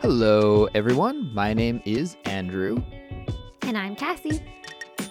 Hello, 0.00 0.68
everyone. 0.74 1.32
My 1.34 1.52
name 1.52 1.82
is 1.84 2.16
Andrew, 2.24 2.82
And 3.62 3.76
I'm 3.76 3.96
Kassy. 3.96 4.40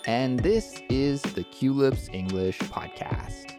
and 0.06 0.40
this 0.40 0.82
is 0.90 1.22
the 1.22 1.44
Culips 1.44 2.14
English 2.14 2.60
Podcast. 2.60 3.54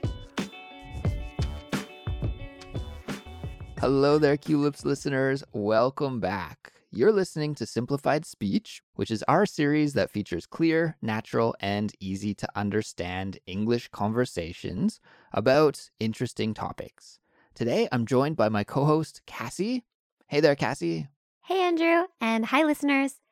Hello 3.78 4.18
there, 4.18 4.36
Culips 4.36 4.84
listeners. 4.84 5.44
Welcome 5.52 6.20
back. 6.20 6.72
You're 6.90 7.12
listening 7.12 7.54
to 7.56 7.66
Simplified 7.66 8.24
Speech, 8.24 8.82
which 8.94 9.10
is 9.10 9.22
our 9.28 9.44
series 9.46 9.92
that 9.92 10.10
features 10.10 10.46
clear, 10.46 10.96
natural, 11.02 11.54
and 11.60 11.92
easy 12.00 12.34
to 12.34 12.48
understand 12.56 13.38
English 13.46 13.88
conversations 13.88 14.98
about 15.32 15.90
interesting 16.00 16.54
topics. 16.54 17.18
Today, 17.54 17.88
I'm 17.92 18.06
joined 18.06 18.36
by 18.36 18.48
my 18.48 18.64
co 18.64 18.84
host, 18.84 19.20
Kassy. 19.26 19.82
Hey 20.26 20.40
there, 20.40 20.56
Kassy. 20.56 21.08
Hey, 21.48 21.62
Andrew, 21.62 22.08
and 22.20 22.44
hi, 22.44 22.62
listeners. 22.62 23.22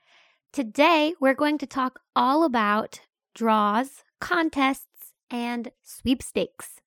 Today, 0.50 1.12
we're 1.20 1.34
going 1.34 1.58
to 1.58 1.66
talk 1.66 2.00
all 2.16 2.44
about 2.44 3.00
draws, 3.34 4.04
contests, 4.22 5.12
and 5.30 5.70
sweepstakes. 5.82 6.80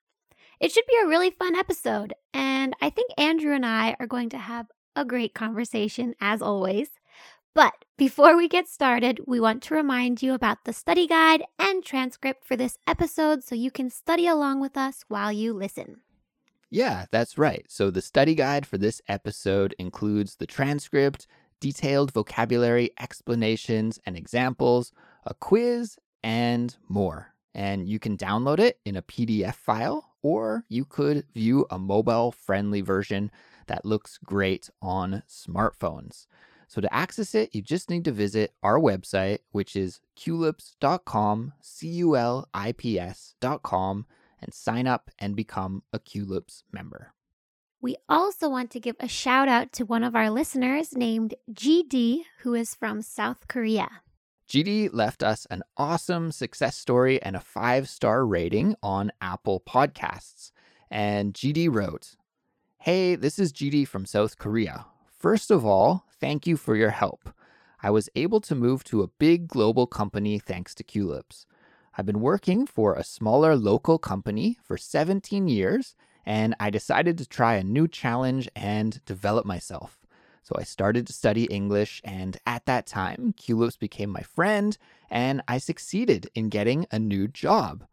It 0.59 0.71
should 0.71 0.87
be 0.87 0.97
a 0.99 1.07
really 1.07 1.29
fun 1.29 1.55
episode, 1.55 2.15
and 2.33 2.73
I 2.81 2.89
think 2.89 3.11
Andrew 3.15 3.53
and 3.53 3.63
I 3.63 3.95
are 3.99 4.07
going 4.07 4.29
to 4.29 4.39
have 4.39 4.71
a 4.95 5.05
great 5.05 5.35
conversation 5.35 6.15
as 6.19 6.41
always. 6.41 6.89
But 7.53 7.85
before 7.95 8.35
we 8.35 8.47
get 8.47 8.67
started, 8.67 9.19
we 9.27 9.39
want 9.39 9.61
to 9.63 9.75
remind 9.75 10.23
you 10.23 10.33
about 10.33 10.65
the 10.65 10.73
study 10.73 11.05
guide 11.05 11.43
and 11.59 11.85
transcript 11.85 12.43
for 12.43 12.55
this 12.55 12.79
episode 12.87 13.43
so 13.43 13.53
you 13.53 13.69
can 13.69 13.91
study 13.91 14.25
along 14.25 14.61
with 14.61 14.75
us 14.75 15.05
while 15.09 15.31
you 15.31 15.53
listen. 15.53 16.01
Yeah, 16.69 17.05
that's 17.11 17.37
right. 17.37 17.65
So 17.67 17.89
the 17.89 18.01
study 18.01 18.35
guide 18.35 18.65
for 18.65 18.77
this 18.77 19.01
episode 19.07 19.73
includes 19.79 20.35
the 20.35 20.45
transcript, 20.45 21.25
detailed 21.59 22.11
vocabulary 22.11 22.91
explanations 22.99 23.99
and 24.05 24.15
examples, 24.15 24.91
a 25.25 25.33
quiz, 25.33 25.97
and 26.23 26.75
more. 26.87 27.33
And 27.55 27.87
you 27.87 27.97
can 27.97 28.17
download 28.17 28.59
it 28.59 28.79
in 28.85 28.95
a 28.95 29.01
PDF 29.01 29.55
file, 29.55 30.11
or 30.21 30.63
you 30.69 30.85
could 30.85 31.25
view 31.33 31.65
a 31.71 31.79
mobile 31.79 32.31
friendly 32.31 32.81
version 32.81 33.31
that 33.67 33.85
looks 33.85 34.19
great 34.23 34.69
on 34.81 35.23
smartphones. 35.27 36.27
So 36.67 36.81
to 36.81 36.93
access 36.93 37.33
it, 37.33 37.55
you 37.55 37.63
just 37.63 37.89
need 37.89 38.05
to 38.05 38.11
visit 38.11 38.53
our 38.61 38.79
website, 38.79 39.39
which 39.51 39.75
is 39.75 40.01
culips.com, 40.15 41.53
C 41.61 41.87
U 41.87 42.15
L 42.15 42.47
I 42.53 42.73
P 42.73 42.99
S.com, 42.99 44.05
and 44.41 44.53
sign 44.53 44.87
up 44.87 45.09
and 45.19 45.35
become 45.35 45.83
a 45.93 45.99
Culips 45.99 46.63
member. 46.71 47.13
We 47.81 47.95
also 48.09 48.49
want 48.49 48.71
to 48.71 48.79
give 48.79 48.97
a 48.99 49.07
shout 49.07 49.47
out 49.47 49.71
to 49.73 49.85
one 49.85 50.03
of 50.03 50.15
our 50.15 50.29
listeners 50.29 50.95
named 50.95 51.35
GD, 51.51 52.23
who 52.39 52.53
is 52.53 52.75
from 52.75 53.01
South 53.01 53.47
Korea. 53.47 53.89
GD 54.49 54.89
left 54.91 55.23
us 55.23 55.45
an 55.49 55.63
awesome 55.77 56.31
success 56.31 56.75
story 56.75 57.21
and 57.21 57.35
a 57.35 57.39
five 57.39 57.87
star 57.87 58.25
rating 58.25 58.75
on 58.81 59.11
Apple 59.21 59.61
Podcasts. 59.61 60.51
And 60.89 61.33
GD 61.33 61.73
wrote, 61.73 62.15
Hey, 62.79 63.15
this 63.15 63.37
is 63.37 63.53
GD 63.53 63.87
from 63.87 64.05
South 64.05 64.37
Korea. 64.37 64.87
First 65.05 65.51
of 65.51 65.65
all, 65.65 66.05
thank 66.19 66.47
you 66.47 66.57
for 66.57 66.75
your 66.75 66.89
help. 66.89 67.29
I 67.81 67.91
was 67.91 68.09
able 68.15 68.41
to 68.41 68.55
move 68.55 68.83
to 68.85 69.03
a 69.03 69.07
big 69.07 69.47
global 69.47 69.87
company 69.87 70.39
thanks 70.39 70.75
to 70.75 70.83
Culips. 70.83 71.45
I've 71.99 72.05
been 72.05 72.21
working 72.21 72.65
for 72.65 72.93
a 72.93 73.03
smaller 73.03 73.57
local 73.57 73.97
company 73.97 74.57
for 74.63 74.77
17 74.77 75.49
years, 75.49 75.95
and 76.25 76.55
I 76.57 76.69
decided 76.69 77.17
to 77.17 77.27
try 77.27 77.55
a 77.55 77.63
new 77.65 77.89
challenge 77.89 78.47
and 78.55 79.03
develop 79.03 79.45
myself. 79.45 79.99
So 80.41 80.55
I 80.57 80.63
started 80.63 81.05
to 81.07 81.11
study 81.11 81.43
English, 81.43 82.01
and 82.05 82.37
at 82.47 82.65
that 82.67 82.85
time, 82.85 83.33
Culips 83.37 83.77
became 83.77 84.11
my 84.11 84.21
friend, 84.21 84.77
and 85.09 85.41
I 85.45 85.57
succeeded 85.57 86.29
in 86.33 86.47
getting 86.47 86.85
a 86.89 86.99
new 86.99 87.27
job. 87.27 87.83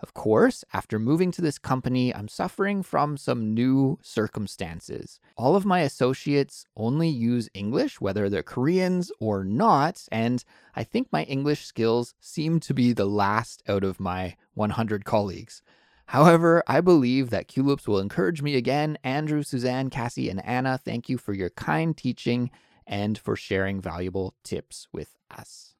Of 0.00 0.14
course, 0.14 0.64
after 0.72 0.98
moving 0.98 1.32
to 1.32 1.42
this 1.42 1.58
company, 1.58 2.14
I'm 2.14 2.28
suffering 2.28 2.84
from 2.84 3.16
some 3.16 3.52
new 3.52 3.98
circumstances. 4.00 5.18
All 5.36 5.56
of 5.56 5.64
my 5.66 5.80
associates 5.80 6.66
only 6.76 7.08
use 7.08 7.48
English, 7.52 8.00
whether 8.00 8.28
they're 8.28 8.44
Koreans 8.44 9.10
or 9.18 9.42
not, 9.42 10.06
and 10.12 10.44
I 10.76 10.84
think 10.84 11.08
my 11.10 11.24
English 11.24 11.64
skills 11.64 12.14
seem 12.20 12.60
to 12.60 12.74
be 12.74 12.92
the 12.92 13.06
last 13.06 13.62
out 13.68 13.82
of 13.82 13.98
my 13.98 14.36
100 14.54 15.04
colleagues. 15.04 15.62
However, 16.06 16.62
I 16.66 16.80
believe 16.80 17.30
that 17.30 17.48
Culips 17.48 17.88
will 17.88 17.98
encourage 17.98 18.40
me 18.40 18.54
again. 18.54 18.98
Andrew, 19.02 19.42
Suzanne, 19.42 19.90
Kassy, 19.90 20.30
and 20.30 20.42
Anna, 20.44 20.78
thank 20.78 21.08
you 21.08 21.18
for 21.18 21.34
your 21.34 21.50
kind 21.50 21.96
teaching 21.96 22.50
and 22.86 23.18
for 23.18 23.36
sharing 23.36 23.80
valuable 23.80 24.34
tips 24.44 24.86
with 24.92 25.18
us. 25.30 25.74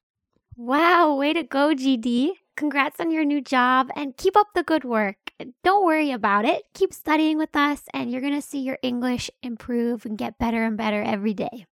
Wow, 0.55 1.15
way 1.15 1.31
to 1.33 1.41
go, 1.41 1.73
GD. 1.73 2.33
Congrats 2.59 2.99
on 2.99 3.09
your 3.09 3.23
new 3.23 3.39
job 3.39 3.89
and 3.95 4.17
keep 4.17 4.35
up 4.35 4.47
the 4.53 4.63
good 4.63 4.83
work. 4.83 5.15
Don't 5.63 5.85
worry 5.85 6.11
about 6.11 6.43
it. 6.43 6.63
Keep 6.73 6.93
studying 6.93 7.37
with 7.37 7.55
us, 7.55 7.83
and 7.93 8.11
you're 8.11 8.19
going 8.19 8.33
to 8.35 8.41
see 8.41 8.59
your 8.59 8.77
English 8.81 9.31
improve 9.41 10.05
and 10.05 10.17
get 10.17 10.37
better 10.37 10.65
and 10.65 10.75
better 10.75 11.01
every 11.01 11.33
day. 11.33 11.67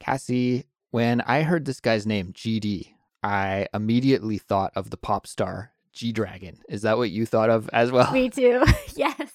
Kassy, 0.00 0.64
when 0.90 1.20
I 1.20 1.42
heard 1.42 1.66
this 1.66 1.78
guy's 1.78 2.04
name, 2.04 2.32
GD, 2.32 2.94
I 3.22 3.68
immediately 3.72 4.38
thought 4.38 4.72
of 4.74 4.90
the 4.90 4.96
pop 4.96 5.24
star 5.28 5.70
G 5.92 6.10
Dragon. 6.10 6.58
Is 6.68 6.82
that 6.82 6.98
what 6.98 7.10
you 7.10 7.24
thought 7.24 7.48
of 7.48 7.70
as 7.72 7.92
well? 7.92 8.10
Me 8.12 8.28
too. 8.28 8.64
yes. 8.96 9.30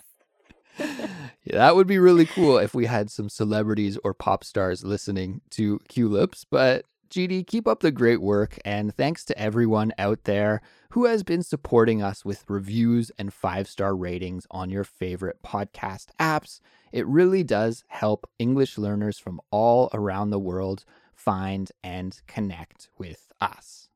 Yeah, 0.78 1.60
that 1.60 1.78
would 1.78 1.88
be 1.88 1.98
really 1.98 2.26
cool 2.26 2.58
if 2.58 2.74
we 2.74 2.88
had 2.88 3.10
some 3.10 3.30
celebrities 3.30 3.98
or 4.04 4.14
pop 4.14 4.44
stars 4.44 4.84
listening 4.84 5.40
to 5.52 5.80
Culips. 5.88 6.46
But 6.52 6.84
GD, 7.14 7.46
keep 7.46 7.68
up 7.68 7.82
the 7.82 7.92
great 7.92 8.22
work. 8.22 8.58
And 8.66 8.94
thanks 8.94 9.24
to 9.26 9.38
everyone 9.38 9.94
out 10.00 10.24
there 10.24 10.62
who 10.90 11.06
has 11.06 11.22
been 11.22 11.44
supporting 11.44 12.02
us 12.02 12.26
with 12.26 12.44
reviews 12.50 13.12
and 13.20 13.32
five 13.32 13.68
star 13.68 13.96
ratings 13.96 14.48
on 14.50 14.72
your 14.72 14.84
favorite 14.84 15.38
podcast 15.44 16.08
apps. 16.20 16.60
It 16.92 17.06
really 17.06 17.44
does 17.44 17.84
help 17.88 18.28
English 18.40 18.80
learners 18.80 19.20
from 19.20 19.40
all 19.52 19.92
around 19.94 20.32
the 20.32 20.40
world 20.40 20.86
find 21.14 21.72
and 21.84 22.20
connect 22.26 22.90
with 22.98 23.32
us. 23.40 23.90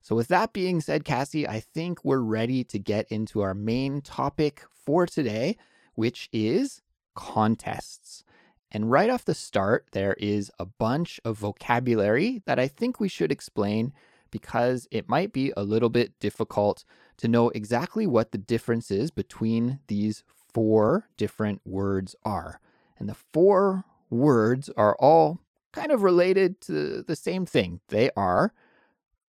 So, 0.00 0.16
with 0.16 0.28
that 0.28 0.54
being 0.54 0.80
said, 0.80 1.04
Kassy, 1.04 1.46
I 1.46 1.60
think 1.60 2.04
we're 2.04 2.20
ready 2.20 2.64
to 2.64 2.78
get 2.78 3.06
into 3.10 3.42
our 3.42 3.54
main 3.54 4.00
topic 4.00 4.62
for 4.72 5.04
today, 5.04 5.58
which 5.94 6.30
is 6.32 6.80
contests. 7.14 8.24
And 8.70 8.90
right 8.90 9.10
off 9.10 9.24
the 9.24 9.34
start, 9.34 9.86
there 9.92 10.14
is 10.14 10.50
a 10.58 10.66
bunch 10.66 11.20
of 11.24 11.38
vocabulary 11.38 12.42
that 12.46 12.58
I 12.58 12.68
think 12.68 12.98
we 12.98 13.08
should 13.08 13.30
explain 13.30 13.92
because 14.30 14.88
it 14.90 15.08
might 15.08 15.32
be 15.32 15.52
a 15.56 15.62
little 15.62 15.88
bit 15.88 16.18
difficult 16.18 16.84
to 17.18 17.28
know 17.28 17.48
exactly 17.50 18.06
what 18.06 18.32
the 18.32 18.38
difference 18.38 18.90
is 18.90 19.10
between 19.10 19.78
these 19.86 20.24
four 20.52 21.08
different 21.16 21.60
words 21.64 22.16
are. 22.24 22.60
And 22.98 23.08
the 23.08 23.14
four 23.14 23.84
words 24.10 24.68
are 24.76 24.96
all 24.96 25.40
kind 25.72 25.92
of 25.92 26.02
related 26.02 26.60
to 26.62 27.02
the 27.02 27.16
same 27.16 27.46
thing. 27.46 27.80
They 27.88 28.10
are 28.16 28.52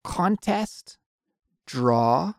contest, 0.03 0.97
draw, 1.65 2.33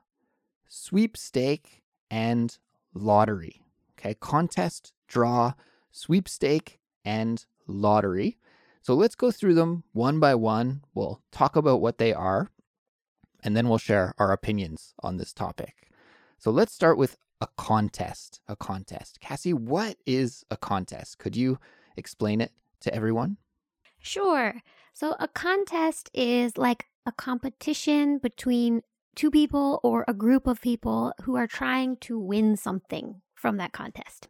sweepstake, 0.67 1.83
and 2.11 2.59
lottery. 2.95 3.63
Okay, 3.99 4.15
contest, 4.15 4.93
draw, 5.07 5.53
sweepstake, 5.91 6.78
and 7.09 7.47
lottery. 7.67 8.37
So 8.83 8.93
let's 8.93 9.15
go 9.15 9.31
through 9.31 9.55
them 9.55 9.83
one 9.93 10.21
by 10.21 10.35
one. 10.35 10.83
We'll 10.95 11.23
talk 11.33 11.57
about 11.57 11.81
what 11.81 11.97
they 11.97 12.13
are, 12.13 12.51
and 13.43 13.57
then 13.57 13.69
we'll 13.69 13.79
share 13.79 14.15
our 14.19 14.31
opinions 14.31 14.93
on 15.03 15.17
this 15.17 15.33
topic. 15.33 15.75
So 16.39 16.51
let's 16.51 16.75
start 16.75 16.99
with 16.99 17.17
a 17.41 17.49
contest. 17.57 18.41
A 18.47 18.57
contest. 18.57 19.21
Kassy, 19.25 19.55
what 19.55 19.97
is 20.05 20.45
a 20.51 20.57
contest? 20.57 21.19
Could 21.19 21.35
you 21.35 21.59
explain 21.97 22.43
it 22.43 22.53
to 22.81 22.95
everyone? 22.95 23.39
Sure. 24.01 24.61
So, 24.93 25.17
a 25.19 25.29
contest 25.29 26.11
is 26.15 26.57
like 26.59 26.85
a 27.07 27.13
competition 27.13 28.19
between 28.19 28.83
two 29.17 29.31
people 29.31 29.81
or 29.83 30.05
a 30.07 30.15
group 30.15 30.47
of 30.47 30.61
people 30.61 31.13
who 31.23 31.37
are 31.37 31.47
trying 31.49 31.97
to 31.97 32.19
win 32.19 32.57
something 32.57 33.23
from 33.35 33.57
that 33.57 33.73
contest. 33.73 34.29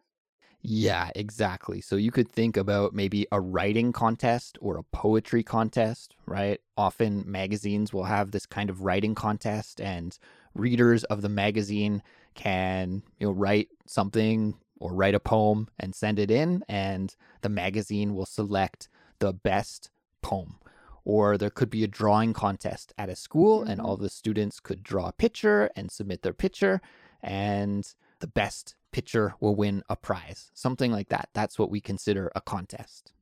Yeah, 0.71 1.11
exactly. 1.15 1.81
So 1.81 1.97
you 1.97 2.11
could 2.11 2.31
think 2.31 2.57
about 2.59 2.93
maybe 2.93 3.27
a 3.33 3.41
writing 3.41 3.91
contest 3.91 4.59
or 4.61 4.77
a 4.77 4.83
poetry 4.83 5.43
contest, 5.43 6.15
right? 6.27 6.61
Often 6.77 7.25
magazines 7.31 7.95
will 7.95 8.05
have 8.05 8.33
this 8.33 8.45
kind 8.45 8.69
of 8.69 8.83
writing 8.83 9.15
contest 9.15 9.81
and 9.81 10.19
readers 10.55 11.05
of 11.05 11.23
the 11.23 11.29
magazine 11.31 12.03
can, 12.35 13.03
you 13.19 13.27
know, 13.29 13.33
write 13.33 13.69
something 13.87 14.59
or 14.79 14.93
write 14.93 15.15
a 15.15 15.21
poem 15.21 15.69
and 15.79 15.95
send 15.95 16.19
it 16.19 16.31
in 16.31 16.63
and 16.69 17.17
the 17.41 17.49
magazine 17.49 18.15
will 18.15 18.27
select 18.27 18.89
the 19.21 19.33
best 19.33 19.91
poem. 20.21 20.59
Or 21.05 21.39
there 21.39 21.51
could 21.51 21.71
be 21.71 21.83
a 21.83 21.89
drawing 21.89 22.35
contest 22.35 22.93
at 22.99 23.09
a 23.09 23.17
school 23.17 23.63
and 23.63 23.81
Mhm. 23.81 23.85
all 23.87 23.97
the 23.97 24.11
students 24.11 24.61
could 24.61 24.83
draw 24.83 25.09
a 25.09 25.13
picture 25.13 25.71
and 25.75 25.91
submit 25.91 26.21
their 26.21 26.35
picture 26.35 26.83
and 27.23 27.95
the 28.21 28.27
best 28.27 28.75
pitcher 28.99 29.33
will 29.39 29.55
win 29.55 29.85
a 29.89 29.95
prize. 29.95 30.51
Something 30.55 30.91
like 30.91 31.09
that. 31.11 31.29
That's 31.33 31.57
what 31.57 31.71
we 31.71 31.81
consider 31.81 32.33
a 32.35 32.41
contest. 32.41 33.13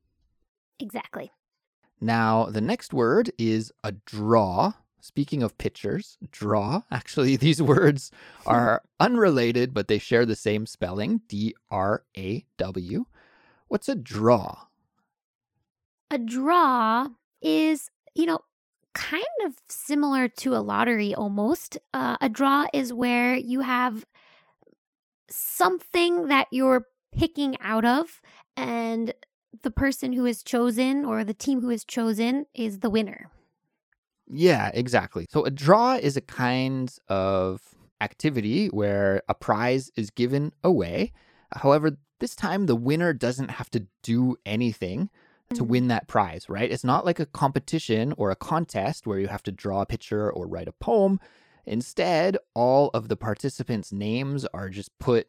Exactly. 0.81 1.33
Now, 2.01 2.47
the 2.47 2.63
next 2.63 2.95
word 2.95 3.31
is 3.37 3.73
a 3.85 3.93
draw. 3.93 4.73
Speaking 5.03 5.43
of 5.43 5.59
pictures, 5.59 6.17
draw. 6.33 6.81
Actually, 6.91 7.37
these 7.37 7.61
words 7.61 8.11
are 8.47 8.81
unrelated, 9.01 9.75
but 9.75 9.87
they 9.87 9.99
share 9.99 10.25
the 10.25 10.35
same 10.35 10.65
spelling 10.65 11.21
D 11.29 11.55
R 11.71 12.05
A 12.17 12.47
W. 12.57 13.05
What's 13.69 13.91
a 13.91 13.95
draw? 13.95 14.57
A 16.11 16.17
draw 16.17 17.09
is, 17.43 17.91
you 18.15 18.25
know, 18.25 18.39
kind 18.95 19.25
of 19.45 19.53
similar 19.69 20.27
to 20.29 20.57
a 20.57 20.65
lottery 20.65 21.15
almost. 21.15 21.77
Uh, 21.93 22.17
a 22.23 22.31
draw 22.31 22.65
is 22.73 22.95
where 22.95 23.35
you 23.35 23.61
have 23.61 24.07
something 25.29 26.29
that 26.29 26.49
you're 26.51 26.87
picking 27.17 27.57
out 27.61 27.85
of, 27.85 28.21
and 28.57 29.13
the 29.63 29.71
person 29.71 30.13
who 30.13 30.27
is 30.27 30.43
chosen 30.43 31.05
or 31.05 31.25
the 31.25 31.35
team 31.35 31.61
who 31.61 31.71
is 31.71 31.85
chosen 31.85 32.47
is 32.55 32.81
the 32.81 32.91
winner. 32.91 33.31
Yeah, 34.29 34.71
exactly. 34.75 35.27
So 35.31 35.45
a 35.45 35.51
draw 35.51 35.95
is 35.95 36.17
a 36.17 36.21
kind 36.21 36.95
of 37.09 37.63
activity 38.01 38.67
where 38.69 39.23
a 39.29 39.35
prize 39.35 39.91
is 39.97 40.11
given 40.11 40.53
away. 40.63 41.13
However, 41.55 41.97
this 42.19 42.35
time 42.35 42.67
the 42.67 42.77
winner 42.77 43.13
doesn't 43.13 43.51
have 43.53 43.71
to 43.71 43.87
do 44.03 44.37
anything 44.45 45.11
to 45.55 45.63
Mhm. 45.63 45.69
win 45.69 45.89
that 45.89 46.09
prize, 46.09 46.49
right? 46.49 46.71
It's 46.71 46.83
not 46.85 47.05
like 47.05 47.21
a 47.21 47.27
competition 47.27 48.13
or 48.17 48.31
a 48.31 48.37
contest 48.37 49.07
where 49.07 49.21
you 49.21 49.29
have 49.29 49.45
to 49.45 49.53
draw 49.53 49.83
a 49.83 49.87
picture 49.87 50.31
or 50.31 50.47
write 50.49 50.67
a 50.69 50.73
poem. 50.73 51.21
Instead, 51.67 52.39
all 52.55 52.91
of 52.95 53.09
the 53.09 53.17
participants' 53.17 53.93
names 53.93 54.45
are 54.55 54.69
just 54.69 54.97
put 54.99 55.29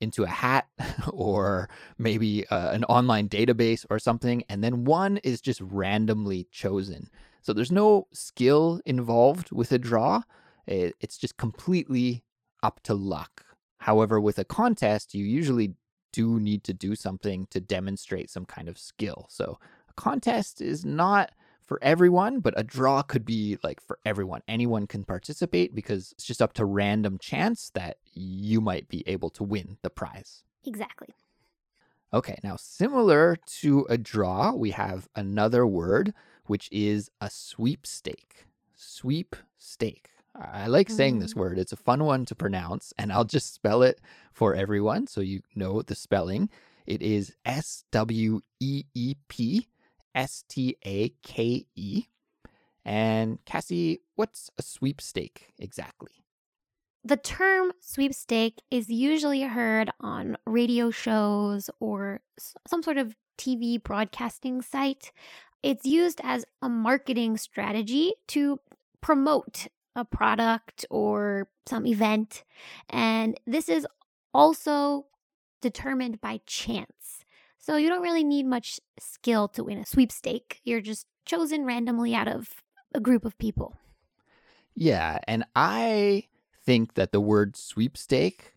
into 0.00 0.24
a 0.24 0.28
hat 0.28 0.68
or 1.12 1.68
maybe 1.98 2.46
uh, 2.48 2.70
an 2.70 2.84
online 2.84 3.28
database 3.28 3.86
or 3.88 3.98
something, 3.98 4.42
and 4.48 4.62
then 4.62 4.84
one 4.84 5.18
is 5.18 5.40
just 5.40 5.60
randomly 5.60 6.46
chosen. 6.50 7.08
So 7.42 7.52
there's 7.52 7.72
no 7.72 8.08
skill 8.12 8.80
involved 8.84 9.52
with 9.52 9.70
a 9.72 9.78
draw, 9.78 10.22
it's 10.66 11.16
just 11.16 11.36
completely 11.36 12.24
up 12.62 12.80
to 12.82 12.94
luck. 12.94 13.44
However, 13.78 14.20
with 14.20 14.38
a 14.38 14.44
contest, 14.44 15.14
you 15.14 15.24
usually 15.24 15.74
do 16.12 16.40
need 16.40 16.64
to 16.64 16.72
do 16.72 16.96
something 16.96 17.46
to 17.50 17.60
demonstrate 17.60 18.30
some 18.30 18.46
kind 18.46 18.68
of 18.68 18.78
skill. 18.78 19.26
So 19.30 19.58
a 19.88 19.92
contest 19.94 20.60
is 20.60 20.84
not 20.84 21.30
for 21.66 21.78
everyone, 21.82 22.40
but 22.40 22.54
a 22.56 22.62
draw 22.62 23.02
could 23.02 23.24
be 23.24 23.58
like 23.62 23.80
for 23.80 23.98
everyone. 24.04 24.40
Anyone 24.48 24.86
can 24.86 25.04
participate 25.04 25.74
because 25.74 26.12
it's 26.12 26.24
just 26.24 26.40
up 26.40 26.52
to 26.54 26.64
random 26.64 27.18
chance 27.18 27.70
that 27.74 27.98
you 28.14 28.60
might 28.60 28.88
be 28.88 29.02
able 29.06 29.30
to 29.30 29.42
win 29.44 29.78
the 29.82 29.90
prize. 29.90 30.42
Exactly. 30.64 31.14
Okay, 32.14 32.38
now 32.44 32.56
similar 32.56 33.36
to 33.60 33.84
a 33.90 33.98
draw, 33.98 34.52
we 34.52 34.70
have 34.70 35.08
another 35.16 35.66
word 35.66 36.14
which 36.46 36.68
is 36.70 37.10
a 37.20 37.28
sweepstake. 37.28 38.46
Sweepstake. 38.76 40.10
I 40.34 40.66
like 40.68 40.88
saying 40.90 41.18
this 41.18 41.32
Mm. 41.34 41.38
word. 41.38 41.58
It's 41.58 41.72
a 41.72 41.76
fun 41.76 42.04
one 42.04 42.24
to 42.26 42.34
pronounce, 42.34 42.92
and 42.98 43.10
I'll 43.12 43.24
just 43.24 43.52
spell 43.54 43.82
it 43.82 44.00
for 44.32 44.54
everyone 44.54 45.06
so 45.06 45.20
you 45.20 45.42
know 45.54 45.82
the 45.82 45.94
spelling. 45.94 46.48
It 46.86 47.02
is 47.02 47.34
S 47.44 47.84
W 47.90 48.42
E 48.60 48.84
E 48.94 49.14
P 49.28 49.66
S 50.16 50.42
T 50.48 50.76
A 50.84 51.10
K 51.22 51.66
E. 51.76 52.04
And 52.84 53.38
Kassy, 53.44 53.98
what's 54.14 54.50
a 54.58 54.62
sweepstake 54.62 55.52
exactly? 55.58 56.24
The 57.04 57.16
term 57.16 57.72
sweepstake 57.80 58.62
is 58.70 58.88
usually 58.88 59.42
heard 59.42 59.90
on 60.00 60.36
radio 60.46 60.90
shows 60.90 61.70
or 61.78 62.20
some 62.66 62.82
sort 62.82 62.96
of 62.96 63.14
TV 63.38 63.80
broadcasting 63.80 64.62
site. 64.62 65.12
It's 65.62 65.86
used 65.86 66.20
as 66.24 66.44
a 66.62 66.68
marketing 66.68 67.36
strategy 67.36 68.14
to 68.28 68.58
promote 69.00 69.68
a 69.94 70.04
product 70.04 70.84
or 70.90 71.48
some 71.68 71.86
event. 71.86 72.44
And 72.88 73.38
this 73.46 73.68
is 73.68 73.86
also 74.34 75.06
determined 75.62 76.20
by 76.20 76.40
chance. 76.46 76.95
So 77.66 77.74
you 77.74 77.88
don't 77.88 78.00
really 78.00 78.22
need 78.22 78.46
much 78.46 78.78
skill 79.00 79.48
to 79.48 79.64
win 79.64 79.78
a 79.78 79.84
sweepstake. 79.84 80.60
You're 80.62 80.80
just 80.80 81.04
chosen 81.24 81.64
randomly 81.64 82.14
out 82.14 82.28
of 82.28 82.62
a 82.94 83.00
group 83.00 83.24
of 83.24 83.36
people. 83.38 83.76
Yeah, 84.76 85.18
and 85.26 85.44
I 85.56 86.28
think 86.64 86.94
that 86.94 87.10
the 87.10 87.20
word 87.20 87.56
sweepstake 87.56 88.54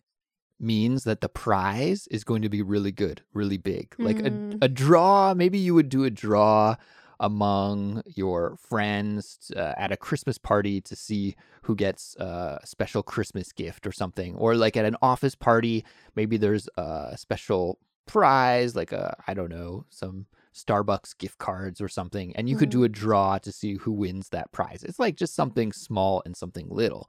means 0.60 1.02
that 1.02 1.22
the 1.22 1.28
prize 1.28 2.06
is 2.06 2.22
going 2.22 2.42
to 2.42 2.48
be 2.48 2.62
really 2.62 2.92
good, 2.92 3.22
really 3.34 3.56
big. 3.56 3.96
Like 3.98 4.18
Mm. 4.18 4.62
a, 4.62 4.66
a 4.66 4.68
draw, 4.68 5.34
maybe 5.34 5.58
you 5.58 5.74
would 5.74 5.88
do 5.88 6.04
a 6.04 6.10
draw 6.10 6.76
among 7.18 8.04
your 8.06 8.56
friends 8.58 9.50
uh, 9.56 9.74
at 9.76 9.90
a 9.90 9.96
Christmas 9.96 10.38
party 10.38 10.80
to 10.82 10.94
see 10.94 11.34
who 11.62 11.74
gets 11.74 12.14
uh, 12.18 12.60
a 12.62 12.66
special 12.66 13.02
Christmas 13.02 13.50
gift 13.50 13.88
or 13.88 13.92
something. 13.92 14.36
Or 14.36 14.54
like 14.54 14.76
at 14.76 14.84
an 14.84 14.96
office 15.02 15.34
party, 15.34 15.84
maybe 16.14 16.36
there's 16.36 16.68
a 16.76 17.16
special 17.18 17.80
prize, 18.06 18.74
like 18.74 18.92
a, 18.92 19.16
I 19.26 19.34
don't 19.34 19.50
know, 19.50 19.86
some 19.90 20.26
Starbucks 20.54 21.16
gift 21.18 21.38
cards 21.38 21.80
or 21.80 21.88
something. 21.88 22.34
And 22.36 22.48
you 22.48 22.56
could 22.56 22.70
do 22.70 22.78
mm-hmm. 22.78 22.86
a 22.86 22.88
draw 22.88 23.38
to 23.38 23.52
see 23.52 23.74
who 23.74 23.92
wins 23.92 24.28
that 24.30 24.52
prize. 24.52 24.82
It's 24.82 24.98
like 24.98 25.16
just 25.16 25.34
something 25.34 25.72
small 25.72 26.22
and 26.24 26.36
something 26.36 26.68
little. 26.68 27.08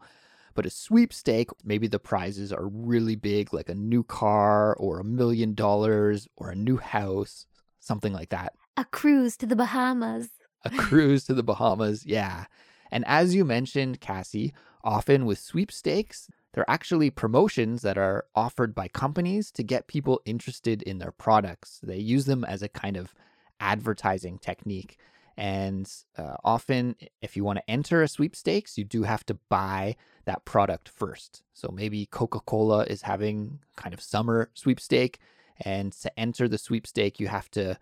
But 0.54 0.66
a 0.66 0.70
sweepstake, 0.70 1.50
maybe 1.64 1.88
the 1.88 2.00
prizes 2.00 2.52
are 2.52 2.68
really 2.68 3.16
big, 3.16 3.54
like 3.54 3.70
a 3.70 3.76
new 3.76 4.04
car 4.04 4.76
or 4.76 5.00
a 5.00 5.04
million 5.04 5.54
dollars 5.54 6.28
or 6.36 6.50
a 6.50 6.56
new 6.56 6.78
house, 6.78 7.46
something 7.80 8.14
like 8.14 8.30
that. 8.30 8.54
A 8.78 8.86
cruise 8.86 9.38
to 9.38 9.46
the 9.46 9.56
Bahamas. 9.56 10.30
A 10.64 10.70
cruise 10.70 11.24
to 11.26 11.34
the 11.34 11.44
Bahamas, 11.44 12.06
yeah. 12.06 12.46
And 12.92 13.06
as 13.08 13.34
you 13.34 13.46
mentioned, 13.46 14.02
Kassy, 14.02 14.52
often 14.84 15.26
with 15.26 15.40
sweepstakes, 15.40 16.30
they're 16.54 16.70
actually 16.70 17.10
promotions 17.10 17.82
that 17.82 17.98
are 17.98 18.26
offered 18.36 18.76
by 18.76 18.88
companies 18.88 19.52
to 19.52 19.64
get 19.64 19.88
people 19.88 20.22
interested 20.26 20.82
in 20.82 21.00
their 21.00 21.12
products. 21.12 21.80
They 21.82 21.98
use 21.98 22.26
them 22.26 22.44
as 22.44 22.62
a 22.62 22.70
kind 22.70 22.98
of 22.98 23.14
advertising 23.60 24.40
technique. 24.40 24.98
And 25.38 25.90
uh, 26.18 26.36
often, 26.44 26.96
if 27.22 27.38
you 27.38 27.44
want 27.44 27.60
to 27.60 27.70
enter 27.70 28.04
a 28.04 28.08
sweepstakes, 28.08 28.78
you 28.78 28.84
do 28.84 29.04
have 29.04 29.26
to 29.28 29.36
buy 29.50 29.96
that 30.26 30.44
product 30.44 30.90
first. 30.90 31.42
So 31.54 31.72
maybe 31.74 32.06
Coca 32.06 32.42
Cola 32.42 32.84
is 32.84 33.04
having 33.04 33.60
kind 33.78 33.94
of 33.94 34.02
summer 34.02 34.50
sweepstake. 34.54 35.20
And 35.64 35.94
to 35.94 36.20
enter 36.20 36.48
the 36.48 36.58
sweepstake, 36.58 37.20
you 37.20 37.28
have 37.30 37.50
to 37.52 37.78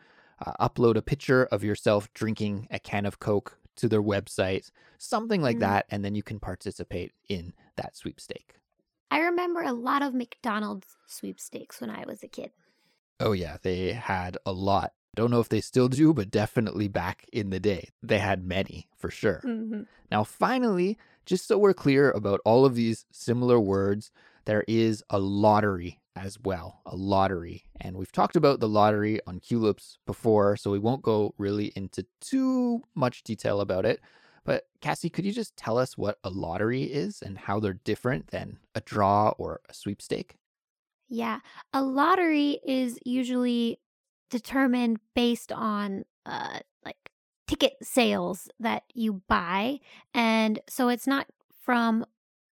uh, 0.46 0.70
upload 0.70 0.96
a 0.96 1.02
picture 1.02 1.46
of 1.46 1.64
yourself 1.64 2.14
drinking 2.14 2.68
a 2.70 2.80
can 2.80 3.06
of 3.06 3.20
Coke 3.20 3.58
to 3.78 3.90
their 3.90 4.04
website, 4.04 4.70
something 4.98 5.42
like 5.42 5.58
Mm. 5.58 5.62
that. 5.62 5.86
And 5.90 6.06
then 6.06 6.14
you 6.14 6.24
can 6.24 6.40
participate 6.40 7.14
in 7.28 7.54
that 7.78 7.96
sweepstake. 7.96 8.56
I 9.12 9.20
remember 9.20 9.62
a 9.62 9.74
lot 9.74 10.02
of 10.02 10.14
McDonald's 10.14 10.98
sweepstakes 11.08 11.82
when 11.82 11.90
I 11.90 12.06
was 12.06 12.24
a 12.24 12.28
kid. 12.28 12.52
Oh, 13.20 13.32
yeah, 13.32 13.58
they 13.62 13.94
had 13.94 14.38
a 14.46 14.52
lot. 14.52 14.94
Don't 15.16 15.32
know 15.32 15.40
if 15.40 15.50
they 15.50 15.62
still 15.62 15.90
do, 15.90 16.14
but 16.14 16.30
definitely 16.30 16.88
back 16.88 17.26
in 17.34 17.50
the 17.50 17.60
day, 17.60 17.90
they 18.04 18.20
had 18.20 18.46
many 18.46 18.88
for 18.98 19.10
sure. 19.10 19.42
Mm-hmm. 19.44 19.82
Now, 20.12 20.24
finally, 20.24 20.98
just 21.26 21.48
so 21.48 21.58
we're 21.58 21.74
clear 21.74 22.12
about 22.12 22.40
all 22.46 22.66
of 22.66 22.76
these 22.76 23.06
similar 23.12 23.60
words, 23.60 24.12
there 24.46 24.64
is 24.68 25.04
a 25.10 25.20
lottery 25.20 26.00
as 26.16 26.40
well. 26.40 26.82
A 26.86 26.96
lottery. 26.96 27.66
And 27.82 27.98
we've 27.98 28.12
talked 28.12 28.36
about 28.36 28.60
the 28.60 28.70
lottery 28.70 29.20
on 29.26 29.40
Culips 29.40 29.98
before, 30.06 30.56
so 30.56 30.72
we 30.72 30.80
won't 30.80 31.02
go 31.02 31.34
really 31.38 31.74
into 31.76 32.06
too 32.22 32.84
much 32.96 33.24
detail 33.24 33.62
about 33.62 33.86
it. 33.86 34.00
But 34.50 34.64
Kassy, 34.82 35.14
could 35.14 35.28
you 35.28 35.32
just 35.32 35.56
tell 35.56 35.78
us 35.78 35.96
what 35.96 36.18
a 36.24 36.32
lottery 36.32 36.82
is 36.82 37.22
and 37.22 37.38
how 37.38 37.60
they're 37.60 37.74
different 37.84 38.32
than 38.32 38.58
a 38.74 38.82
draw 38.82 39.30
or 39.38 39.62
a 39.70 39.76
sweepstake? 39.76 40.38
Yeah, 41.08 41.42
a 41.72 41.84
lottery 41.84 42.60
is 42.66 42.98
usually 43.06 43.80
determined 44.32 45.02
based 45.14 45.52
on 45.52 46.04
uh 46.26 46.62
like 46.84 47.12
ticket 47.48 47.74
sales 47.84 48.50
that 48.60 48.86
you 48.96 49.22
buy 49.28 49.82
and 50.16 50.60
so 50.68 50.90
it's 50.90 51.06
not 51.06 51.28
from 51.62 52.04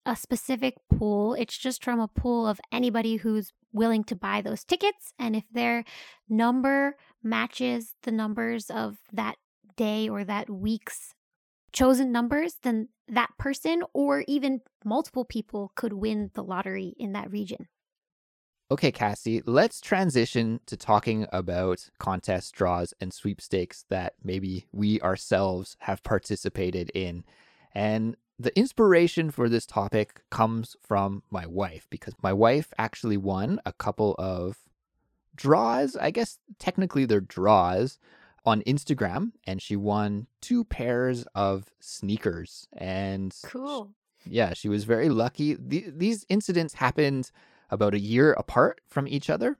a 0.06 0.14
specific 0.14 0.74
pool 0.92 1.34
it's 1.34 1.58
just 1.58 1.82
from 1.82 1.98
a 1.98 2.06
pool 2.06 2.46
of 2.46 2.60
anybody 2.70 3.16
who's 3.16 3.52
willing 3.72 4.04
to 4.04 4.14
buy 4.14 4.40
those 4.40 4.62
tickets 4.62 5.12
and 5.18 5.34
if 5.34 5.44
their 5.52 5.84
number 6.28 6.96
matches 7.24 7.94
the 8.02 8.12
numbers 8.12 8.70
of 8.70 8.98
that 9.12 9.36
day 9.76 10.08
or 10.08 10.22
that 10.22 10.48
week's 10.48 11.14
chosen 11.74 12.10
numbers 12.10 12.56
then 12.62 12.88
that 13.08 13.30
person 13.38 13.82
or 13.92 14.24
even 14.26 14.60
multiple 14.84 15.26
people 15.26 15.72
could 15.74 15.92
win 15.92 16.30
the 16.32 16.42
lottery 16.42 16.94
in 16.98 17.12
that 17.12 17.30
region 17.30 17.68
Okay, 18.70 18.90
Kassy, 18.90 19.42
let's 19.44 19.78
transition 19.78 20.58
to 20.66 20.76
talking 20.76 21.26
about 21.30 21.90
contests, 21.98 22.50
draws, 22.50 22.94
and 22.98 23.12
sweepstakes 23.12 23.84
that 23.90 24.14
maybe 24.24 24.66
we 24.72 24.98
ourselves 25.02 25.76
have 25.80 26.02
participated 26.02 26.90
in. 26.94 27.24
And 27.74 28.16
the 28.38 28.56
inspiration 28.58 29.30
for 29.30 29.50
this 29.50 29.66
topic 29.66 30.22
comes 30.30 30.76
from 30.80 31.22
my 31.30 31.46
wife 31.46 31.86
because 31.90 32.14
my 32.22 32.32
wife 32.32 32.72
actually 32.78 33.18
won 33.18 33.60
a 33.66 33.72
couple 33.74 34.14
of 34.18 34.56
draws. 35.36 35.94
I 35.96 36.10
guess 36.10 36.38
technically 36.58 37.04
they're 37.04 37.20
draws 37.20 37.98
on 38.44 38.62
Instagram 38.62 39.32
and 39.46 39.60
she 39.62 39.76
won 39.76 40.26
two 40.40 40.64
pairs 40.64 41.24
of 41.34 41.70
sneakers. 41.80 42.66
And 42.76 43.34
Cool. 43.42 43.94
yeah, 44.24 44.52
she 44.54 44.68
was 44.68 44.84
very 44.84 45.08
lucky. 45.08 45.54
The, 45.54 45.86
these 45.88 46.26
incidents 46.28 46.74
happened 46.74 47.30
about 47.70 47.94
a 47.94 47.98
year 47.98 48.32
apart 48.34 48.80
from 48.86 49.08
each 49.08 49.30
other, 49.30 49.56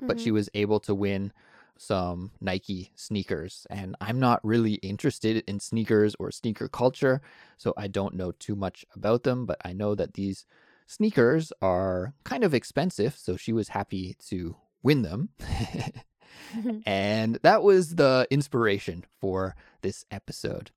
but 0.00 0.20
she 0.20 0.30
Mhm. 0.30 0.34
was 0.34 0.48
able 0.54 0.80
to 0.80 0.94
win 0.94 1.32
some 1.76 2.30
Nike 2.40 2.92
sneakers. 2.94 3.66
And 3.68 3.96
I'm 4.00 4.20
not 4.20 4.44
really 4.44 4.74
interested 4.74 5.42
in 5.48 5.58
sneakers 5.58 6.14
or 6.20 6.30
sneaker 6.30 6.68
culture, 6.68 7.20
so 7.56 7.74
I 7.76 7.88
don't 7.88 8.14
know 8.14 8.30
too 8.30 8.54
much 8.54 8.84
about 8.94 9.24
them, 9.24 9.44
but 9.44 9.58
I 9.64 9.72
know 9.72 9.96
that 9.96 10.14
these 10.14 10.46
sneakers 10.86 11.52
are 11.60 12.14
kind 12.22 12.44
of 12.44 12.54
expensive, 12.54 13.16
so 13.16 13.36
she 13.36 13.52
was 13.52 13.68
happy 13.70 14.14
to 14.28 14.56
win 14.84 15.02
them. 15.02 15.30
and 16.86 17.38
that 17.42 17.62
was 17.62 17.96
the 17.96 18.26
inspiration 18.30 19.04
for 19.20 19.54
this 19.82 20.04
episode. 20.10 20.70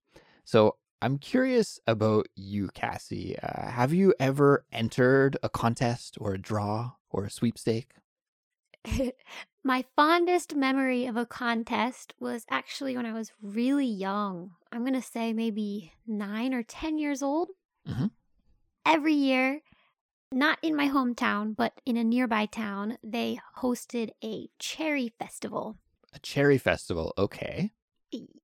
So 0.44 0.76
I'm 1.02 1.18
curious 1.18 1.80
about 1.86 2.28
you, 2.36 2.70
Kassy. 2.70 3.38
Uh, 3.42 3.70
have 3.70 3.94
you 3.94 4.14
ever 4.20 4.66
entered 4.72 5.38
a 5.44 5.50
contest 5.50 6.18
or 6.20 6.34
a 6.34 6.38
draw 6.38 6.94
or 7.10 7.26
a 7.26 7.30
sweepstake? 7.30 7.92
My 9.64 9.84
fondest 9.96 10.56
memory 10.56 11.06
of 11.06 11.18
a 11.18 11.26
contest 11.26 12.14
was 12.20 12.46
actually 12.50 12.96
when 12.96 13.06
I 13.06 13.14
was 13.14 13.32
really 13.42 13.86
young. 13.86 14.52
I'm 14.72 14.82
going 14.82 14.94
to 14.94 15.02
say 15.02 15.34
maybe 15.34 15.92
nine 16.08 16.54
or 16.54 16.64
10 16.64 16.98
years 16.98 17.22
old. 17.22 17.50
Mhm. 17.88 18.12
Every 18.86 19.14
year, 19.14 19.62
not 20.32 20.60
in 20.62 20.76
my 20.76 20.90
hometown, 20.90 21.56
but 21.56 21.74
in 21.86 21.98
a 21.98 22.04
nearby 22.04 22.46
town, 22.46 22.98
they 23.04 23.40
hosted 23.58 24.10
a 24.24 24.50
cherry 24.60 25.14
festival. 25.20 25.78
A 26.14 26.20
cherry 26.20 26.58
festival. 26.58 27.14
Okay. 27.18 27.72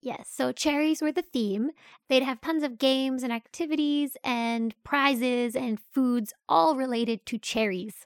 Yes, 0.02 0.30
so 0.30 0.52
cherries 0.52 1.02
were 1.02 1.12
the 1.12 1.22
theme. 1.22 1.72
They'd 2.10 2.24
have 2.24 2.42
tons 2.42 2.63
of 2.63 2.78
games 2.78 3.24
and 3.24 3.32
activities 3.32 4.18
and 4.24 4.75
prizes 4.84 5.56
and 5.56 5.80
foods 5.94 6.34
all 6.50 6.75
related 6.75 7.25
to 7.28 7.38
cherries. 7.38 8.06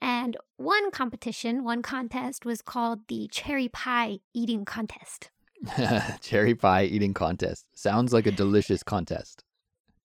And 0.00 0.36
one 0.56 0.90
competition, 0.90 1.62
one 1.62 1.82
contest 1.82 2.44
was 2.44 2.62
called 2.62 3.06
the 3.08 3.28
cherry 3.30 3.68
pie 3.68 4.18
eating 4.34 4.64
contest. 4.64 5.30
cherry 6.20 6.54
pie 6.54 6.84
eating 6.84 7.14
contest. 7.14 7.66
Sounds 7.74 8.12
like 8.12 8.26
a 8.26 8.32
delicious 8.32 8.82
contest. 8.82 9.44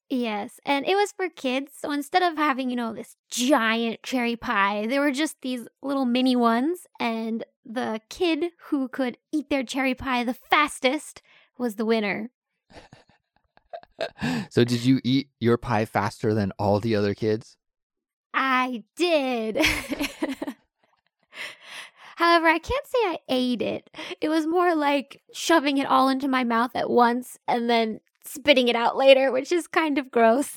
Yes, 0.09 0.59
and 0.65 0.85
it 0.85 0.95
was 0.95 1.11
for 1.11 1.29
kids. 1.29 1.71
So 1.79 1.91
instead 1.91 2.21
of 2.21 2.37
having, 2.37 2.69
you 2.69 2.75
know, 2.75 2.93
this 2.93 3.15
giant 3.29 4.03
cherry 4.03 4.35
pie, 4.35 4.85
there 4.87 5.01
were 5.01 5.11
just 5.11 5.41
these 5.41 5.67
little 5.81 6.05
mini 6.05 6.35
ones. 6.35 6.85
And 6.99 7.43
the 7.65 7.99
kid 8.09 8.51
who 8.69 8.87
could 8.87 9.17
eat 9.31 9.49
their 9.49 9.63
cherry 9.63 9.95
pie 9.95 10.23
the 10.23 10.35
fastest 10.35 11.23
was 11.57 11.75
the 11.75 11.85
winner. 11.85 12.29
so, 14.49 14.63
did 14.63 14.85
you 14.85 15.01
eat 15.03 15.29
your 15.39 15.57
pie 15.57 15.85
faster 15.85 16.35
than 16.35 16.51
all 16.59 16.79
the 16.79 16.95
other 16.95 17.15
kids? 17.15 17.57
I 18.33 18.83
did. 18.95 19.57
However, 22.17 22.47
I 22.47 22.59
can't 22.59 22.87
say 22.87 22.97
I 22.99 23.19
ate 23.27 23.61
it. 23.61 23.89
It 24.21 24.29
was 24.29 24.45
more 24.47 24.73
like 24.75 25.21
shoving 25.33 25.77
it 25.79 25.87
all 25.87 26.09
into 26.09 26.27
my 26.27 26.43
mouth 26.43 26.71
at 26.75 26.89
once 26.89 27.37
and 27.47 27.69
then 27.69 27.99
spitting 28.25 28.67
it 28.67 28.75
out 28.75 28.97
later, 28.97 29.31
which 29.31 29.51
is 29.51 29.67
kind 29.67 29.97
of 29.97 30.11
gross. 30.11 30.53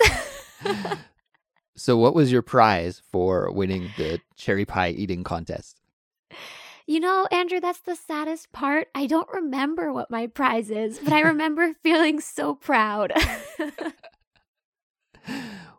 so, 1.77 1.97
what 1.97 2.15
was 2.15 2.33
your 2.33 2.43
prize 2.43 3.03
for 3.11 3.53
winning 3.53 3.91
the 3.97 4.21
cherry 4.37 4.65
pie 4.65 4.91
eating 4.91 5.25
contest? 5.25 5.81
you 6.89 7.01
know, 7.01 7.29
Andrew, 7.31 7.61
that's 7.61 7.83
the 7.83 7.95
saddest 7.95 8.51
part. 8.51 8.89
I 8.95 9.07
don't 9.07 9.29
remember 9.31 9.93
what 9.93 10.11
my 10.11 10.27
prize 10.27 10.71
is, 10.71 10.99
but 10.99 11.13
I 11.13 11.21
remember 11.29 11.75
feeling 11.83 12.19
so 12.19 12.55
proud. 12.55 13.13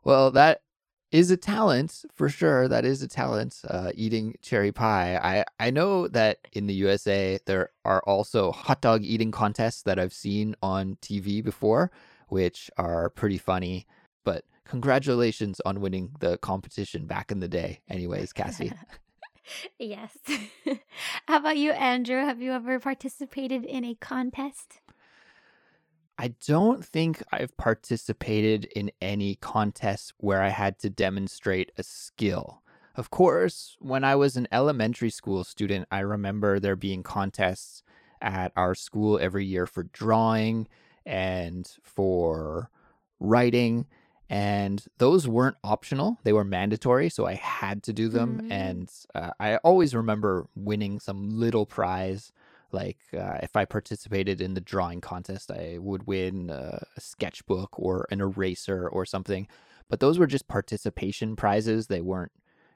well, 0.03 0.29
that 0.31 0.61
is 1.11 1.31
a 1.31 1.37
talent 1.37 2.05
for 2.13 2.29
sure. 2.29 2.67
That 2.67 2.85
is 2.85 3.01
a 3.01 3.07
talent, 3.07 3.61
uh, 3.67 3.91
eating 3.95 4.35
cherry 4.41 4.71
pie. 4.71 5.17
I, 5.17 5.45
I 5.59 5.71
know 5.71 6.07
that 6.09 6.39
in 6.53 6.67
the 6.67 6.73
USA, 6.75 7.39
there 7.45 7.69
are 7.83 8.01
also 8.05 8.51
hot 8.51 8.81
dog 8.81 9.03
eating 9.03 9.31
contests 9.31 9.81
that 9.83 9.99
I've 9.99 10.13
seen 10.13 10.55
on 10.61 10.97
TV 11.01 11.43
before, 11.43 11.91
which 12.27 12.69
are 12.77 13.09
pretty 13.09 13.37
funny. 13.37 13.87
But 14.23 14.45
congratulations 14.65 15.59
on 15.65 15.81
winning 15.81 16.11
the 16.19 16.37
competition 16.37 17.05
back 17.05 17.31
in 17.31 17.39
the 17.39 17.47
day, 17.47 17.81
anyways, 17.89 18.33
Kassy. 18.33 18.73
yes. 19.79 20.15
How 21.27 21.37
about 21.37 21.57
you, 21.57 21.71
Andrew? 21.71 22.19
Have 22.19 22.41
you 22.41 22.51
ever 22.51 22.79
participated 22.79 23.65
in 23.65 23.83
a 23.83 23.95
contest? 23.95 24.79
I 26.19 26.33
don't 26.45 26.83
think 26.83 27.23
I've 27.31 27.55
participated 27.55 28.65
in 28.65 28.91
any 29.01 29.35
contests 29.35 30.11
where 30.17 30.41
I 30.41 30.49
had 30.49 30.77
to 30.79 30.89
demonstrate 30.89 31.71
a 31.77 31.83
skill. 31.83 32.61
Of 32.97 33.09
course, 33.09 33.77
when 33.79 34.03
I 34.03 34.15
was 34.15 34.35
an 34.35 34.45
elementary 34.51 35.11
school 35.11 35.45
student, 35.45 35.87
I 35.89 35.99
remember 35.99 36.59
there 36.59 36.75
being 36.75 37.03
contests 37.03 37.83
at 38.21 38.51
our 38.57 38.75
school 38.75 39.17
every 39.17 39.45
year 39.45 39.65
for 39.65 39.83
drawing 39.83 40.67
and 41.05 41.65
for 41.83 42.69
writing. 43.21 43.87
And 44.29 44.83
those 44.97 45.25
weren't 45.25 45.55
optional, 45.63 46.19
they 46.25 46.33
were 46.33 46.43
mandatory. 46.43 47.07
So 47.07 47.27
I 47.27 47.35
had 47.35 47.81
to 47.83 47.93
do 47.93 48.09
them. 48.09 48.41
Mm. 48.43 48.51
And 48.51 48.91
uh, 49.15 49.31
I 49.39 49.55
always 49.57 49.95
remember 49.95 50.47
winning 50.53 50.99
some 50.99 51.29
little 51.29 51.65
prize. 51.65 52.33
Like 52.71 52.99
uh, 53.13 53.39
if 53.41 53.55
I 53.55 53.65
participated 53.65 54.41
in 54.41 54.53
the 54.53 54.61
drawing 54.61 55.01
contest, 55.01 55.51
I 55.51 55.77
would 55.79 56.07
win 56.07 56.49
a 56.49 56.81
sketchbook 56.99 57.69
or 57.79 58.07
an 58.11 58.21
eraser 58.21 58.87
or 58.87 59.05
something. 59.05 59.47
But 59.89 59.99
those 59.99 60.19
were 60.19 60.27
just 60.27 60.47
participation 60.47 61.35
prizes. 61.35 61.87
They 61.87 62.01
weren't 62.01 62.31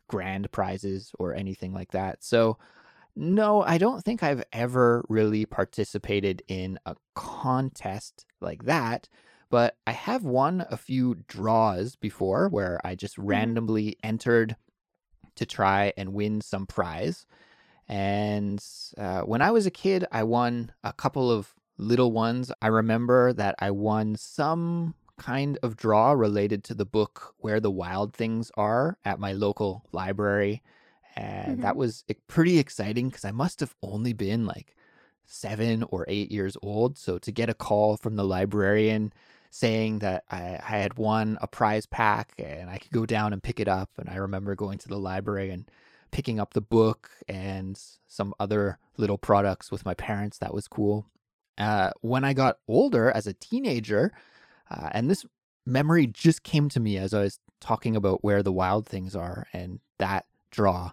grand 0.07 0.51
prizes 0.51 1.12
or 1.19 1.33
anything 1.33 1.73
like 1.73 1.91
that. 1.91 2.23
So, 2.23 2.57
no, 3.15 3.62
I 3.62 3.77
don't 3.77 4.03
think 4.03 4.23
I've 4.23 4.43
ever 4.51 5.05
really 5.07 5.45
participated 5.45 6.41
in 6.47 6.79
a 6.85 6.95
contest 7.13 8.25
like 8.41 8.63
that. 8.65 9.07
But 9.51 9.77
I 9.85 9.91
have 9.91 10.23
won 10.23 10.65
a 10.71 10.77
few 10.77 11.15
draws 11.27 11.95
before 11.95 12.50
where 12.50 12.81
I 12.83 12.95
just 12.95 13.15
randomly 13.19 13.97
entered 14.03 14.55
to 15.35 15.45
try 15.45 15.93
and 15.95 16.13
win 16.13 16.41
some 16.41 16.65
prize. 16.65 17.27
And 17.87 18.63
uh, 18.97 19.21
when 19.21 19.41
I 19.41 19.51
was 19.51 19.65
a 19.65 19.71
kid, 19.71 20.05
I 20.11 20.23
won 20.23 20.71
a 20.83 20.93
couple 20.93 21.31
of 21.31 21.53
little 21.77 22.11
ones. 22.11 22.51
I 22.61 22.67
remember 22.67 23.33
that 23.33 23.55
I 23.59 23.71
won 23.71 24.15
some 24.15 24.95
kind 25.17 25.57
of 25.61 25.77
draw 25.77 26.11
related 26.11 26.63
to 26.65 26.73
the 26.73 26.85
book 26.85 27.35
Where 27.37 27.59
the 27.59 27.71
Wild 27.71 28.13
Things 28.13 28.51
Are 28.55 28.97
at 29.05 29.19
my 29.19 29.33
local 29.33 29.85
library. 29.91 30.61
And 31.15 31.61
that 31.61 31.75
was 31.75 32.03
pretty 32.27 32.57
exciting 32.57 33.09
because 33.09 33.25
I 33.25 33.31
must 33.31 33.59
have 33.59 33.75
only 33.83 34.13
been 34.13 34.45
like 34.47 34.75
seven 35.25 35.83
or 35.89 36.05
eight 36.07 36.31
years 36.31 36.57
old. 36.61 36.97
So 36.97 37.17
to 37.19 37.31
get 37.31 37.49
a 37.49 37.53
call 37.53 37.97
from 37.97 38.15
the 38.15 38.23
librarian 38.23 39.13
saying 39.51 39.99
that 39.99 40.23
I, 40.31 40.59
I 40.67 40.77
had 40.77 40.97
won 40.97 41.37
a 41.41 41.47
prize 41.47 41.85
pack 41.85 42.33
and 42.39 42.69
I 42.69 42.79
could 42.79 42.91
go 42.91 43.05
down 43.05 43.33
and 43.33 43.43
pick 43.43 43.59
it 43.59 43.67
up. 43.67 43.91
And 43.97 44.09
I 44.09 44.15
remember 44.15 44.55
going 44.55 44.79
to 44.79 44.87
the 44.87 44.97
library 44.97 45.51
and 45.51 45.69
picking 46.13 46.39
up 46.39 46.53
the 46.53 46.62
book 46.62 47.10
and 47.27 47.77
some 48.08 48.34
other 48.39 48.77
little 48.98 49.17
products 49.17 49.72
with 49.72 49.84
my 49.84 49.96
parents. 49.96 50.38
That 50.38 50.53
was 50.53 50.67
cool. 50.67 51.08
Uh, 51.58 51.89
when 52.01 52.24
I 52.24 52.34
got 52.34 52.60
older 52.67 53.12
as 53.12 53.25
a 53.27 53.34
teenager, 53.34 54.12
uh, 54.70 54.89
and 54.91 55.10
this 55.10 55.25
memory 55.65 56.05
just 56.08 56.43
came 56.43 56.70
to 56.70 56.79
me 56.79 56.98
as 56.98 57.13
I 57.13 57.22
was 57.24 57.39
talking 57.60 57.96
about 57.96 58.24
where 58.24 58.43
the 58.43 58.51
wild 58.51 58.86
things 58.88 59.15
are 59.15 59.48
and 59.53 59.79
that 59.98 60.25
draw. 60.51 60.91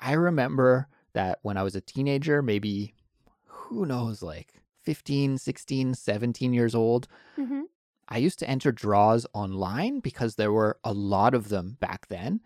I 0.00 0.12
remember 0.12 0.88
that 1.12 1.40
when 1.42 1.56
I 1.58 1.62
was 1.62 1.76
a 1.76 1.80
teenager, 1.80 2.40
maybe 2.42 2.94
who 3.46 3.84
knows, 3.86 4.22
like 4.22 4.62
15, 4.84 5.36
16, 5.38 5.94
17 5.94 6.52
years 6.54 6.74
old, 6.74 7.06
Mm-hmm. 7.38 7.62
I 8.08 8.18
used 8.18 8.38
to 8.40 8.48
enter 8.48 8.70
draws 8.72 9.26
online 9.34 10.00
because 10.00 10.36
there 10.36 10.52
were 10.52 10.78
a 10.84 10.92
lot 10.92 11.34
of 11.34 11.48
them 11.48 11.76
back 11.80 12.06
then. 12.08 12.40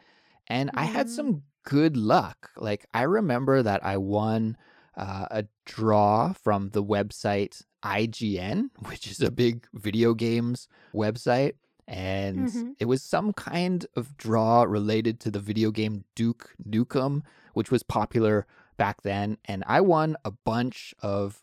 And 0.46 0.70
I 0.74 0.84
had 0.84 1.06
Mm. 1.08 1.10
some 1.10 1.42
good 1.68 1.96
luck. 1.98 2.50
Like, 2.56 2.86
I 2.94 3.02
remember 3.02 3.62
that 3.62 3.84
I 3.84 3.98
won 3.98 4.56
uh, 4.96 5.26
a 5.30 5.44
draw 5.66 6.32
from 6.32 6.70
the 6.70 6.82
website 6.82 7.62
IGN, 7.84 8.70
which 8.88 9.06
is 9.06 9.20
a 9.20 9.30
big 9.30 9.66
video 9.74 10.14
games 10.14 10.66
website. 10.94 11.52
And 11.86 12.48
Mhm. 12.48 12.74
it 12.78 12.86
was 12.86 13.02
some 13.02 13.32
kind 13.34 13.86
of 13.96 14.16
draw 14.16 14.62
related 14.62 15.20
to 15.20 15.30
the 15.30 15.40
video 15.40 15.70
game 15.70 16.04
Duke 16.14 16.54
Nukem, 16.66 17.22
which 17.52 17.70
was 17.70 17.82
popular 17.82 18.46
back 18.76 19.02
then. 19.02 19.36
And 19.44 19.62
I 19.66 19.80
won 19.82 20.16
a 20.24 20.30
bunch 20.30 20.94
of 21.00 21.42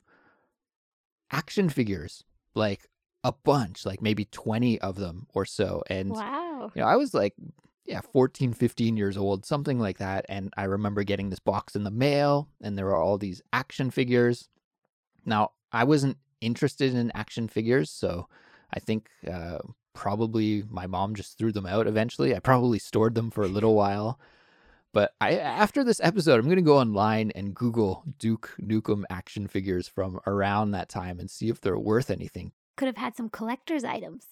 action 1.31 1.69
figures, 1.69 2.23
like 2.53 2.87
a 3.23 3.31
bunch, 3.31 3.85
like 3.85 4.01
maybe 4.01 4.25
20 4.25 4.79
of 4.81 4.95
them 4.95 5.27
or 5.33 5.45
so. 5.45 5.83
And 5.89 6.11
Wow. 6.11 6.71
you 6.75 6.81
know, 6.81 6.87
I 6.87 6.95
was 6.95 7.13
like, 7.13 7.33
yeah, 7.85 8.01
14, 8.01 8.53
15 8.53 8.97
years 8.97 9.17
old, 9.17 9.45
something 9.45 9.79
like 9.79 9.99
that. 9.99 10.25
And 10.27 10.53
I 10.57 10.63
remember 10.63 11.03
getting 11.03 11.29
this 11.29 11.39
box 11.39 11.75
in 11.75 11.83
the 11.83 11.91
mail, 11.91 12.49
and 12.61 12.77
there 12.77 12.85
were 12.85 12.95
all 12.95 13.17
these 13.17 13.41
action 13.53 13.91
figures. 13.91 14.49
Now, 15.25 15.51
I 15.71 15.83
wasn't 15.83 16.17
interested 16.41 16.93
in 16.95 17.11
action 17.11 17.47
figures, 17.47 17.89
so 17.89 18.27
I 18.73 18.79
think 18.79 19.09
uh, 19.31 19.59
probably 19.93 20.63
my 20.69 20.87
mom 20.87 21.15
just 21.15 21.37
threw 21.37 21.51
them 21.51 21.65
out 21.65 21.87
eventually. 21.87 22.35
I 22.35 22.39
probably 22.39 22.79
stored 22.79 23.15
them 23.15 23.31
for 23.31 23.43
a 23.43 23.47
little 23.47 23.75
while. 23.75 24.19
But 24.93 25.13
I 25.19 25.37
after 25.37 25.83
this 25.83 25.99
episode, 26.01 26.39
I'm 26.39 26.45
going 26.45 26.55
to 26.55 26.61
go 26.61 26.79
online 26.79 27.31
and 27.31 27.53
Google 27.53 28.05
Duke 28.17 28.55
Nukem 28.61 29.03
action 29.09 29.47
figures 29.47 29.89
from 29.89 30.21
around 30.25 30.71
that 30.71 30.87
time 30.87 31.19
and 31.19 31.29
see 31.29 31.49
if 31.49 31.59
they're 31.59 31.77
worth 31.77 32.09
anything. 32.09 32.53
Could 32.77 32.87
have 32.87 32.95
had 32.95 33.15
some 33.15 33.29
collector's 33.29 33.83
items. 33.83 34.25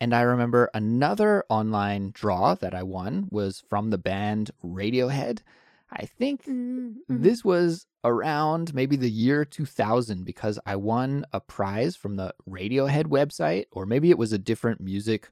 And 0.00 0.14
I 0.14 0.22
remember 0.22 0.70
another 0.74 1.44
online 1.48 2.10
draw 2.12 2.54
that 2.54 2.74
I 2.74 2.82
won 2.82 3.28
was 3.30 3.62
from 3.68 3.90
the 3.90 3.98
band 3.98 4.50
Radiohead. 4.64 5.40
I 5.90 6.04
think 6.06 6.44
Mm-hmm. 6.46 7.22
this 7.22 7.44
was 7.44 7.86
around 8.04 8.74
maybe 8.74 8.96
the 8.96 9.10
year 9.10 9.44
2000 9.44 10.24
because 10.24 10.58
I 10.66 10.76
won 10.76 11.24
a 11.32 11.40
prize 11.40 11.96
from 11.96 12.16
the 12.16 12.34
Radiohead 12.48 13.04
website, 13.06 13.66
or 13.70 13.86
maybe 13.86 14.10
it 14.10 14.18
was 14.18 14.32
a 14.32 14.38
different 14.38 14.80
music 14.80 15.28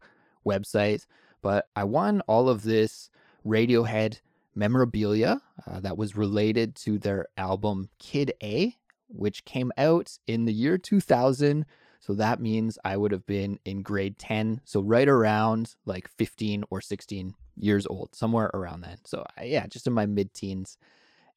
website, 0.46 1.06
but 1.42 1.68
I 1.74 1.84
won 1.84 2.20
all 2.22 2.48
of 2.48 2.62
this 2.62 3.10
Radiohead 3.44 4.20
memorabilia 4.54 5.40
uh, 5.66 5.80
that 5.80 5.98
was 5.98 6.16
related 6.16 6.74
to 6.76 6.98
their 6.98 7.26
album 7.36 7.88
Kid 7.98 8.32
A, 8.42 8.76
which 9.08 9.44
came 9.44 9.72
out 9.76 10.16
in 10.26 10.44
the 10.44 10.52
year 10.52 10.78
2000. 10.78 11.66
So 12.04 12.12
that 12.14 12.38
means 12.38 12.78
I 12.84 12.98
would 12.98 13.12
have 13.12 13.24
been 13.24 13.58
in 13.64 13.80
grade 13.80 14.18
10. 14.18 14.60
So 14.64 14.82
right 14.82 15.08
around 15.08 15.74
like 15.86 16.06
15 16.08 16.64
or 16.68 16.82
16 16.82 17.34
years 17.56 17.86
old, 17.86 18.14
somewhere 18.14 18.50
around 18.52 18.82
then. 18.82 18.98
So 19.04 19.24
I- 19.38 19.44
yeah, 19.44 19.66
just 19.66 19.86
in 19.86 19.94
my 19.94 20.04
mid 20.04 20.34
teens. 20.34 20.76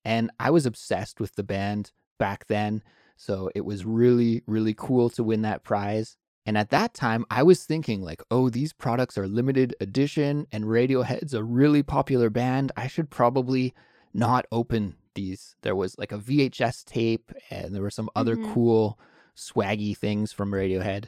And 0.03 0.29
I 0.39 0.49
was 0.51 0.65
obsessed 0.65 1.21
with 1.21 1.35
the 1.35 1.43
band 1.43 1.91
back 2.17 2.47
then. 2.47 2.83
So 3.15 3.49
it 3.55 3.63
was 3.65 3.85
really, 3.85 4.43
really 4.45 4.73
cool 4.73 5.09
to 5.11 5.23
win 5.23 5.41
that 5.43 5.63
prize. 5.63 6.17
And 6.45 6.57
at 6.57 6.69
that 6.71 6.93
time, 6.93 7.25
I 7.31 7.43
was 7.43 7.63
thinking, 7.63 8.01
like, 8.01 8.21
oh, 8.29 8.49
these 8.49 8.73
products 8.73 9.17
are 9.17 9.27
limited 9.27 9.73
edition 9.79 10.47
and 10.51 10.65
Radiohead's 10.65 11.33
a 11.33 11.43
really 11.43 11.83
popular 11.83 12.29
band. 12.29 12.71
I 12.75 12.87
should 12.87 13.09
probably 13.09 13.73
not 14.13 14.45
open 14.51 14.95
these. 15.15 15.55
There 15.61 15.75
was 15.75 15.97
like 15.97 16.11
a 16.11 16.17
VHS 16.17 16.83
tape 16.83 17.31
and 17.49 17.73
there 17.73 17.81
were 17.81 17.89
some 17.89 18.09
other 18.15 18.35
Mhm. 18.35 18.53
cool, 18.53 18.99
swaggy 19.37 19.95
things 19.95 20.31
from 20.33 20.51
Radiohead. 20.51 21.05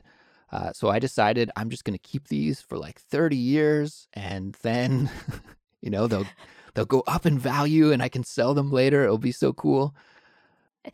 Uh, 0.51 0.71
so 0.73 0.89
I 0.89 0.99
decided 0.99 1.51
I'm 1.55 1.69
just 1.69 1.83
going 1.83 1.97
to 1.97 2.09
keep 2.09 2.27
these 2.27 2.61
for 2.61 2.77
like 2.77 2.99
30 2.99 3.35
years 3.35 4.07
and 4.13 4.55
then, 4.61 5.09
you 5.81 5.89
know, 5.89 6.07
they'll. 6.07 6.27
They'll 6.75 6.85
go 6.85 7.03
up 7.07 7.25
in 7.25 7.39
value 7.39 7.91
and 7.91 8.01
I 8.01 8.09
can 8.09 8.23
sell 8.23 8.53
them 8.53 8.71
later. 8.71 9.03
It'll 9.03 9.17
be 9.17 9.31
so 9.31 9.51
cool. 9.51 9.95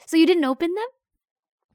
So 0.07 0.15
you 0.15 0.25
didn't 0.25 0.45
open 0.45 0.73
them? 0.73 0.87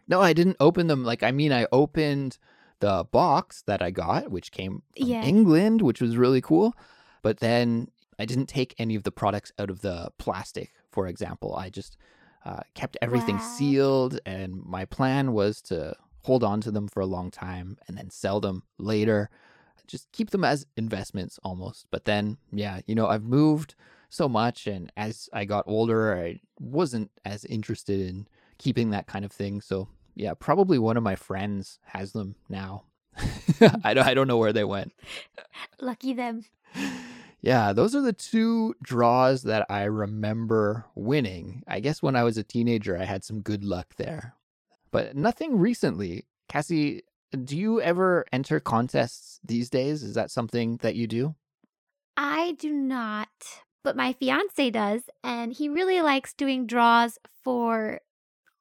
No, 0.08 0.22
I 0.22 0.32
didn't 0.32 0.56
open 0.58 0.86
them. 0.86 1.04
Like, 1.04 1.22
I 1.22 1.30
mean, 1.30 1.52
I 1.52 1.66
opened 1.70 2.38
the 2.80 3.04
box 3.12 3.62
that 3.66 3.82
I 3.82 3.90
got, 3.90 4.30
which 4.30 4.52
came 4.52 4.82
from 4.96 5.06
Yeah. 5.06 5.22
England, 5.22 5.82
which 5.82 6.00
was 6.00 6.16
really 6.16 6.40
cool. 6.40 6.74
But 7.22 7.38
then 7.40 7.88
I 8.18 8.24
didn't 8.24 8.46
take 8.46 8.74
any 8.78 8.94
of 8.96 9.02
the 9.04 9.12
products 9.12 9.52
out 9.58 9.70
of 9.70 9.82
the 9.82 10.10
plastic, 10.18 10.72
for 10.90 11.06
example. 11.06 11.54
I 11.54 11.68
just 11.68 11.98
uh, 12.44 12.60
kept 12.74 12.96
everything 13.02 13.36
Wow. 13.36 13.42
sealed. 13.42 14.20
And 14.26 14.62
my 14.64 14.84
plan 14.84 15.32
was 15.32 15.60
to 15.62 15.94
hold 16.22 16.44
on 16.44 16.60
to 16.62 16.70
them 16.70 16.88
for 16.88 17.00
a 17.00 17.06
long 17.06 17.30
time 17.30 17.78
and 17.88 17.96
then 17.96 18.10
sell 18.10 18.40
them 18.40 18.62
later. 18.78 19.30
Just 19.86 20.10
keep 20.12 20.30
them 20.30 20.44
as 20.44 20.66
investments 20.76 21.38
almost. 21.42 21.86
But 21.90 22.04
then, 22.04 22.36
yeah, 22.52 22.80
you 22.86 22.94
know, 22.94 23.08
I've 23.08 23.24
moved 23.24 23.74
so 24.08 24.28
much. 24.28 24.66
And 24.66 24.92
as 24.96 25.28
I 25.32 25.44
got 25.44 25.64
older, 25.66 26.16
I 26.16 26.40
wasn't 26.60 27.10
as 27.24 27.44
interested 27.44 28.00
in 28.00 28.28
keeping 28.58 28.90
that 28.90 29.06
kind 29.06 29.24
of 29.24 29.32
thing. 29.32 29.60
So 29.60 29.88
yeah, 30.14 30.34
probably 30.38 30.78
one 30.78 30.96
of 30.96 31.02
my 31.02 31.16
friends 31.16 31.78
has 31.86 32.12
them 32.12 32.36
now. 32.48 32.84
I 33.84 33.94
don't 33.94 34.06
I 34.06 34.14
don't 34.14 34.28
know 34.28 34.36
where 34.38 34.52
they 34.52 34.64
went. 34.64 34.92
Lucky 35.80 36.12
them. 36.12 36.44
Yeah, 37.42 37.72
those 37.72 37.94
are 37.94 38.02
the 38.02 38.12
two 38.12 38.74
draws 38.82 39.42
that 39.44 39.66
I 39.70 39.84
remember 39.84 40.84
winning. 40.94 41.62
I 41.66 41.80
guess 41.80 42.02
when 42.02 42.16
I 42.16 42.24
was 42.24 42.36
a 42.36 42.42
teenager 42.42 42.98
I 42.98 43.04
had 43.04 43.24
some 43.24 43.40
good 43.40 43.64
luck 43.64 43.94
there. 43.96 44.34
But 44.90 45.16
nothing 45.16 45.58
recently. 45.58 46.26
Kassy, 46.50 47.02
do 47.44 47.56
you 47.56 47.80
ever 47.80 48.26
enter 48.32 48.60
contests 48.60 49.40
these 49.44 49.70
days? 49.70 50.02
Is 50.02 50.14
that 50.14 50.30
something 50.30 50.78
that 50.78 50.96
you 50.96 51.06
do? 51.06 51.34
I 52.16 52.52
do 52.58 52.72
not, 52.72 53.28
but 53.82 53.96
my 53.96 54.12
fiance 54.12 54.70
does, 54.70 55.02
and 55.24 55.52
he 55.52 55.68
really 55.68 56.02
likes 56.02 56.34
doing 56.34 56.66
draws 56.66 57.18
for 57.42 58.00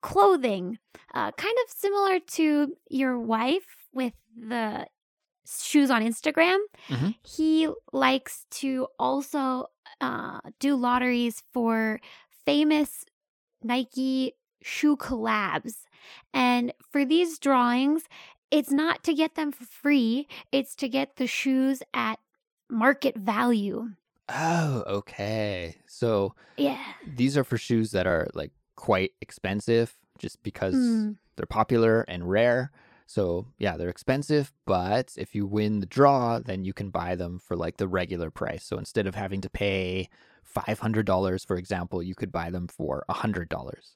clothing, 0.02 0.78
uh, 1.14 1.32
kind 1.32 1.56
of 1.66 1.72
similar 1.76 2.20
to 2.20 2.76
your 2.90 3.20
wife 3.20 3.88
with 3.92 4.14
the 4.38 4.86
shoes 5.48 5.90
on 5.92 6.02
Instagram. 6.04 6.60
Mhm. 6.90 7.16
He 7.24 7.68
likes 7.94 8.46
to 8.62 8.88
also 9.00 9.68
uh, 10.02 10.40
do 10.60 10.76
lotteries 10.76 11.44
for 11.52 12.00
famous 12.46 13.06
Nike 13.64 14.34
shoe 14.62 14.96
collabs. 14.98 15.84
And 16.34 16.74
for 16.92 17.06
these 17.06 17.40
drawings, 17.40 18.04
it's 18.52 18.72
not 18.72 19.04
to 19.04 19.14
get 19.14 19.36
them 19.36 19.52
for 19.52 19.66
free, 19.66 20.28
it's 20.52 20.76
to 20.78 20.90
get 20.90 21.18
the 21.18 21.28
shoes 21.28 21.84
at 21.94 22.20
market 22.70 23.18
value. 23.18 23.90
Oh, 24.30 24.84
okay. 24.88 25.76
So 25.88 26.36
Yeah. 26.58 26.78
these 27.06 27.36
are 27.38 27.44
for 27.44 27.58
shoes 27.58 27.92
that 27.92 28.06
are 28.08 28.28
like 28.34 28.52
quite 28.76 29.12
expensive 29.22 29.98
just 30.18 30.42
because 30.44 30.76
Mm. 30.76 31.18
they're 31.36 31.46
popular 31.46 32.02
and 32.08 32.30
rare. 32.30 32.72
So, 33.10 33.48
yeah, 33.58 33.76
they're 33.76 33.90
expensive, 33.90 34.54
but 34.68 35.14
if 35.18 35.34
you 35.34 35.48
win 35.48 35.80
the 35.80 35.88
draw, 35.88 36.38
then 36.38 36.64
you 36.64 36.74
can 36.74 36.92
buy 36.92 37.16
them 37.16 37.40
for 37.40 37.58
like 37.58 37.78
the 37.78 37.88
regular 37.88 38.30
price. 38.30 38.64
So 38.64 38.78
instead 38.78 39.08
of 39.08 39.16
having 39.16 39.42
to 39.42 39.50
pay 39.50 40.10
$500, 40.56 41.48
for 41.48 41.58
example, 41.58 42.04
you 42.04 42.14
could 42.14 42.32
buy 42.32 42.52
them 42.52 42.68
for 42.68 43.04
$100. 43.10 43.96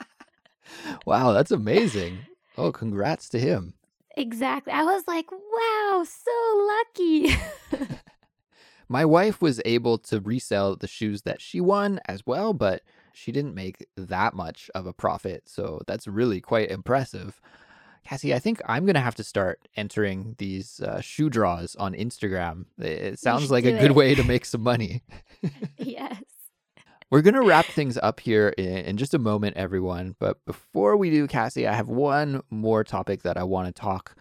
Wow, 1.05 1.31
that's 1.31 1.51
amazing. 1.51 2.17
Oh, 2.57 2.73
congrats 2.73 3.29
to 3.29 3.39
him. 3.39 3.73
exactly. 4.17 4.73
I 4.73 4.83
was 4.83 5.03
like, 5.07 5.31
wow, 5.31 6.05
so 6.05 6.67
lucky. 6.99 7.37
My 8.89 9.05
wife 9.05 9.41
was 9.41 9.61
able 9.63 9.97
to 9.99 10.19
resell 10.19 10.75
the 10.75 10.87
shoes 10.87 11.21
that 11.21 11.41
she 11.41 11.61
won 11.61 12.01
as 12.05 12.25
well, 12.25 12.51
but 12.53 12.81
she 13.13 13.31
didn't 13.31 13.55
make 13.55 13.87
that 13.95 14.33
much 14.33 14.69
of 14.75 14.85
a 14.85 14.91
profit. 14.93 15.43
So 15.45 15.81
that's 15.87 16.05
really 16.05 16.41
quite 16.41 16.69
impressive. 16.69 17.39
Kassy, 18.05 18.33
I 18.33 18.39
think 18.39 18.61
I'm 18.65 18.85
going 18.85 18.95
to 18.95 18.99
have 19.01 19.15
to 19.15 19.23
start 19.23 19.67
entering 19.77 20.35
these 20.37 20.81
uh, 20.81 20.99
shoe 20.99 21.29
draws 21.29 21.77
on 21.77 21.93
Instagram. 21.93 22.65
It 22.77 23.19
sounds 23.19 23.49
like 23.51 23.63
a 23.65 23.71
good 23.71 23.91
it. 23.91 23.95
way 23.95 24.15
to 24.15 24.23
make 24.33 24.43
some 24.45 24.63
money. 24.63 25.01
yes. 25.77 26.21
We're 27.09 27.21
going 27.21 27.35
to 27.35 27.41
wrap 27.41 27.65
things 27.65 27.97
up 27.97 28.19
here 28.19 28.49
in, 28.57 28.65
in 28.79 28.97
just 28.97 29.13
a 29.13 29.19
moment, 29.19 29.55
everyone. 29.55 30.17
But 30.19 30.43
before 30.45 30.97
we 30.97 31.09
do, 31.09 31.25
Kassy, 31.25 31.65
I 31.65 31.73
have 31.73 31.87
one 31.87 32.41
more 32.49 32.83
topic 32.83 33.21
that 33.23 33.37
I 33.37 33.43
want 33.43 33.73
to 33.73 33.81
talk 33.81 34.13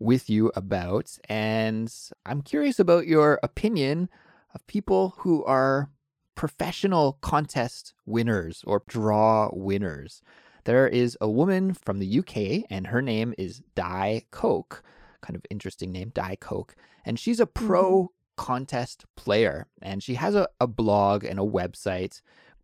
with 0.00 0.28
you 0.28 0.50
about. 0.56 1.16
And 1.28 1.92
I'm 2.26 2.42
curious 2.42 2.80
about 2.80 3.06
your 3.06 3.38
opinion 3.44 4.08
of 4.56 4.66
people 4.66 5.14
who 5.18 5.44
are 5.44 5.90
professional 6.34 7.18
contest 7.20 7.94
winners 8.06 8.64
or 8.66 8.82
draw 8.88 9.48
winners. 9.52 10.20
There 10.64 10.88
is 10.88 11.16
a 11.20 11.30
woman 11.30 11.74
from 11.74 12.00
the 12.00 12.18
UK, 12.18 12.66
and 12.68 12.88
her 12.88 13.00
name 13.02 13.34
is 13.38 13.62
Di 13.76 14.24
Coke. 14.32 14.82
Kind 15.20 15.36
of 15.36 15.46
interesting 15.48 15.92
name, 15.92 16.10
Di 16.12 16.36
Coke. 16.40 16.74
And 17.04 17.20
she's 17.20 17.38
a 17.38 17.46
pro 17.46 17.92
mm-hmm. 17.92 18.21
Contest 18.36 19.04
player. 19.16 19.66
And 19.80 20.02
she 20.02 20.14
has 20.14 20.34
a, 20.34 20.48
a 20.60 20.66
blog 20.66 21.24
and 21.24 21.38
a 21.38 21.44
website, 21.44 22.20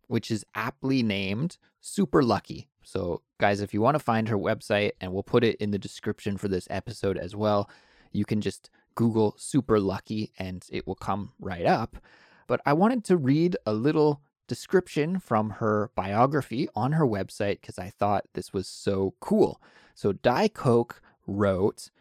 which 0.07 0.31
is 0.31 0.45
aptly 0.55 1.03
named 1.03 1.57
Super 1.81 2.23
Lucky. 2.23 2.67
So, 2.83 3.21
guys, 3.39 3.61
if 3.61 3.73
you 3.73 3.81
want 3.81 3.95
to 3.95 3.99
find 3.99 4.27
her 4.29 4.37
website, 4.37 4.91
and 4.99 5.13
we'll 5.13 5.23
put 5.23 5.43
it 5.43 5.57
in 5.57 5.71
the 5.71 5.77
description 5.77 6.37
for 6.37 6.47
this 6.47 6.67
episode 6.69 7.17
as 7.17 7.35
well, 7.35 7.69
you 8.11 8.25
can 8.25 8.41
just 8.41 8.69
Google 8.95 9.35
super 9.37 9.79
lucky 9.79 10.31
and 10.37 10.65
it 10.71 10.87
will 10.87 10.95
come 10.95 11.33
right 11.39 11.65
up. 11.65 11.97
But 12.47 12.61
I 12.65 12.73
wanted 12.73 13.03
to 13.05 13.17
read 13.17 13.55
a 13.65 13.73
little 13.73 14.21
description 14.47 15.19
from 15.19 15.51
her 15.51 15.91
biography 15.95 16.67
on 16.75 16.93
her 16.93 17.05
website 17.05 17.61
because 17.61 17.77
I 17.77 17.91
thought 17.91 18.25
this 18.33 18.51
was 18.51 18.67
so 18.67 19.13
cool. 19.19 19.61
So 19.95 20.13
Di 20.13 20.47
Coke 20.47 21.01
wrote, 21.27 21.91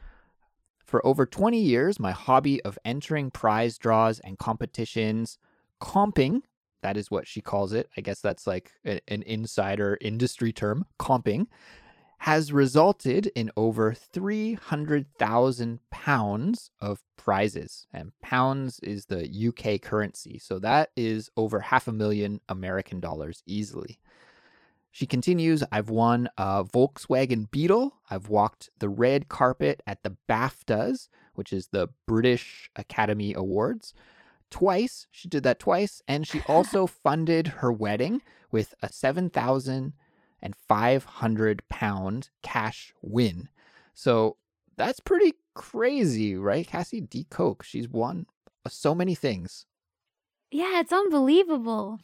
for 0.89 1.05
over 1.07 1.27
20 1.27 1.61
years, 1.61 2.01
my 2.01 2.13
hobby 2.13 2.63
of 2.63 2.79
entering 2.83 3.31
prize 3.31 3.77
draws 3.77 4.21
and 4.21 4.39
competitions, 4.39 5.39
comping, 5.83 6.41
that 6.83 6.97
is 6.97 7.11
what 7.11 7.27
she 7.27 7.43
calls 7.43 7.75
it. 7.75 7.91
I 7.95 8.01
guess 8.01 8.21
that's 8.23 8.47
like 8.47 8.73
a, 8.87 8.99
an 9.07 9.23
insider 9.25 9.99
industry 10.01 10.51
term, 10.51 10.87
comping, 10.99 11.49
has 12.21 12.55
resulted 12.55 13.27
in 13.35 13.51
over 13.55 13.93
300,000 13.93 15.81
pounds 15.91 16.71
of 16.81 17.03
prizes. 17.19 17.87
And 17.93 18.13
pounds 18.23 18.81
is 18.81 19.05
the 19.05 19.29
UK 19.49 19.83
currency. 19.83 20.39
So 20.39 20.59
that 20.61 20.89
is 20.97 21.29
over 21.37 21.61
half 21.61 21.87
a 21.87 21.93
million 21.93 22.41
American 22.49 22.99
dollars 22.99 23.43
easily. 23.45 23.99
She 24.99 25.07
continues 25.07 25.63
I've 25.71 25.91
won 25.91 26.29
a 26.37 26.65
Volkswagen 26.65 27.49
Beetle. 27.53 27.95
I've 28.11 28.29
walked 28.29 28.71
the 28.81 28.89
red 28.89 29.29
carpet 29.29 29.81
at 29.87 30.03
the 30.03 30.17
BAFTAs, 30.29 31.09
which 31.37 31.53
is 31.53 31.69
the 31.69 31.91
British 32.09 32.69
Academy 32.75 33.33
Awards. 33.33 33.95
Twice. 34.51 35.07
She 35.13 35.29
did 35.29 35.45
that 35.45 35.61
twice. 35.61 36.03
And 36.09 36.27
she 36.27 36.41
also 36.49 36.85
funded 36.89 37.47
her 37.47 37.71
wedding 37.71 38.23
with 38.51 38.75
a 38.83 38.93
7,500 38.93 41.69
pound 41.69 42.31
cash 42.43 42.93
win. 43.01 43.49
So 43.95 44.37
that's 44.77 44.99
pretty 44.99 45.35
crazy, 45.55 46.35
right? 46.35 46.67
Kassy 46.67 47.09
Di 47.09 47.25
Coke. 47.31 47.63
She's 47.63 47.89
won 47.89 48.27
so 48.67 48.97
many 48.97 49.15
things. 49.15 49.65
Yeah, 50.51 50.81
it's 50.81 50.93
unbelievable 50.93 52.01